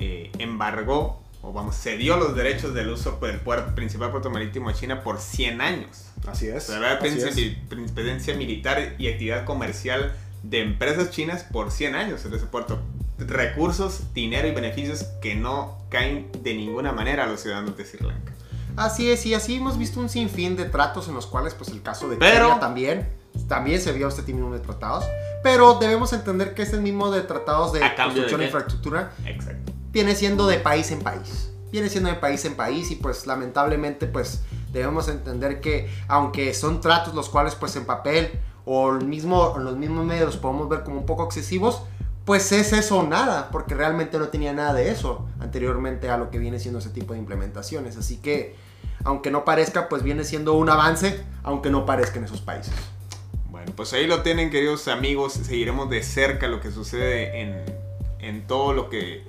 eh, 0.00 0.32
embargó 0.40 1.22
o 1.40 1.52
vamos, 1.52 1.76
cedió 1.76 2.16
los 2.16 2.34
derechos 2.34 2.74
del 2.74 2.88
uso 2.88 3.20
del 3.22 3.38
puerto, 3.38 3.76
principal 3.76 4.10
puerto 4.10 4.28
marítimo 4.28 4.70
de 4.70 4.74
China 4.74 5.04
por 5.04 5.20
100 5.20 5.60
años. 5.60 6.06
Así 6.26 6.48
es. 6.48 6.68
O 6.68 6.80
sea, 6.80 6.98
presencia 6.98 8.34
militar 8.34 8.96
y 8.98 9.06
actividad 9.06 9.44
comercial 9.44 10.16
de 10.42 10.62
empresas 10.62 11.10
chinas 11.10 11.44
por 11.44 11.70
100 11.70 11.94
años 11.94 12.24
en 12.24 12.34
ese 12.34 12.46
puerto 12.46 12.80
recursos, 13.18 14.12
dinero 14.12 14.48
y 14.48 14.52
beneficios 14.52 15.04
que 15.20 15.34
no 15.34 15.78
caen 15.88 16.30
de 16.42 16.54
ninguna 16.54 16.92
manera 16.92 17.24
a 17.24 17.26
los 17.26 17.40
ciudadanos 17.40 17.76
de 17.76 17.84
Sri 17.84 18.04
Lanka. 18.04 18.32
Así 18.76 19.10
es, 19.10 19.24
y 19.26 19.34
así 19.34 19.56
hemos 19.56 19.78
visto 19.78 20.00
un 20.00 20.08
sinfín 20.08 20.56
de 20.56 20.64
tratos 20.64 21.08
en 21.08 21.14
los 21.14 21.26
cuales, 21.26 21.54
pues 21.54 21.70
el 21.70 21.82
caso 21.82 22.08
de 22.08 22.16
Pero, 22.16 22.56
también, 22.58 23.08
también 23.48 23.80
se 23.80 23.92
vio 23.92 24.08
este 24.08 24.22
tipo 24.22 24.50
de 24.52 24.58
tratados. 24.58 25.04
Pero 25.42 25.74
debemos 25.74 26.12
entender 26.12 26.54
que 26.54 26.62
este 26.62 26.78
mismo 26.78 27.10
de 27.10 27.22
tratados 27.22 27.72
de 27.72 27.80
construcción 27.94 28.40
de 28.40 28.46
infraestructura 28.46 29.12
Exacto. 29.26 29.72
viene 29.92 30.16
siendo 30.16 30.46
de 30.46 30.58
país 30.58 30.90
en 30.90 31.00
país. 31.00 31.50
Viene 31.70 31.88
siendo 31.88 32.08
de 32.08 32.16
país 32.16 32.44
en 32.44 32.54
país 32.54 32.90
y 32.90 32.96
pues 32.96 33.26
lamentablemente 33.26 34.06
pues 34.06 34.42
debemos 34.72 35.08
entender 35.08 35.60
que 35.60 35.90
aunque 36.08 36.54
son 36.54 36.80
tratos 36.80 37.14
los 37.14 37.28
cuales 37.28 37.54
pues 37.56 37.76
en 37.76 37.84
papel 37.84 38.30
o 38.64 38.90
el 38.92 39.04
mismo, 39.04 39.54
en 39.56 39.64
los 39.64 39.76
mismos 39.76 40.04
medios 40.06 40.36
podemos 40.36 40.68
ver 40.68 40.82
como 40.82 41.00
un 41.00 41.06
poco 41.06 41.24
excesivos, 41.24 41.82
pues 42.24 42.52
es 42.52 42.72
eso 42.72 43.02
nada, 43.02 43.50
porque 43.50 43.74
realmente 43.74 44.18
no 44.18 44.28
tenía 44.28 44.52
nada 44.52 44.72
de 44.72 44.90
eso 44.90 45.26
anteriormente 45.40 46.08
a 46.08 46.16
lo 46.16 46.30
que 46.30 46.38
viene 46.38 46.58
siendo 46.58 46.78
ese 46.78 46.90
tipo 46.90 47.12
de 47.12 47.18
implementaciones. 47.18 47.96
Así 47.96 48.16
que, 48.16 48.56
aunque 49.04 49.30
no 49.30 49.44
parezca, 49.44 49.88
pues 49.88 50.02
viene 50.02 50.24
siendo 50.24 50.54
un 50.54 50.70
avance, 50.70 51.22
aunque 51.42 51.70
no 51.70 51.84
parezca 51.84 52.18
en 52.18 52.24
esos 52.24 52.40
países. 52.40 52.72
Bueno, 53.50 53.72
pues 53.76 53.92
ahí 53.92 54.06
lo 54.06 54.22
tienen, 54.22 54.50
queridos 54.50 54.88
amigos. 54.88 55.34
Seguiremos 55.34 55.90
de 55.90 56.02
cerca 56.02 56.48
lo 56.48 56.60
que 56.60 56.70
sucede 56.70 57.40
en, 57.42 57.62
en 58.20 58.46
todo 58.46 58.72
lo 58.72 58.88
que 58.88 59.22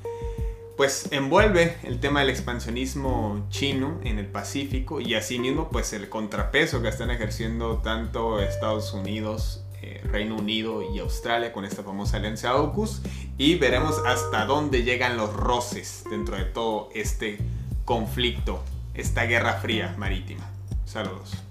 pues 0.77 1.07
envuelve 1.11 1.77
el 1.83 1.99
tema 1.99 2.19
del 2.19 2.29
expansionismo 2.29 3.45
chino 3.49 3.99
en 4.03 4.19
el 4.19 4.27
Pacífico 4.27 4.99
y 4.99 5.15
asimismo 5.15 5.69
pues 5.69 5.93
el 5.93 6.09
contrapeso 6.09 6.81
que 6.81 6.89
están 6.89 7.11
ejerciendo 7.11 7.77
tanto 7.77 8.41
Estados 8.41 8.93
Unidos 8.93 9.64
eh, 9.85 10.01
Reino 10.03 10.35
Unido 10.35 10.81
y 10.81 10.97
Australia 10.97 11.53
con 11.53 11.63
esta 11.63 11.83
famosa 11.83 12.17
alianza 12.17 12.49
AUKUS 12.49 13.03
y 13.37 13.55
veremos 13.55 14.01
hasta 14.07 14.45
dónde 14.45 14.81
llegan 14.81 15.15
los 15.15 15.31
roces 15.31 16.03
dentro 16.09 16.37
de 16.37 16.45
todo 16.45 16.89
este 16.95 17.37
conflicto, 17.85 18.63
esta 18.95 19.25
guerra 19.25 19.53
fría 19.53 19.93
marítima. 19.97 20.49
Saludos. 20.85 21.44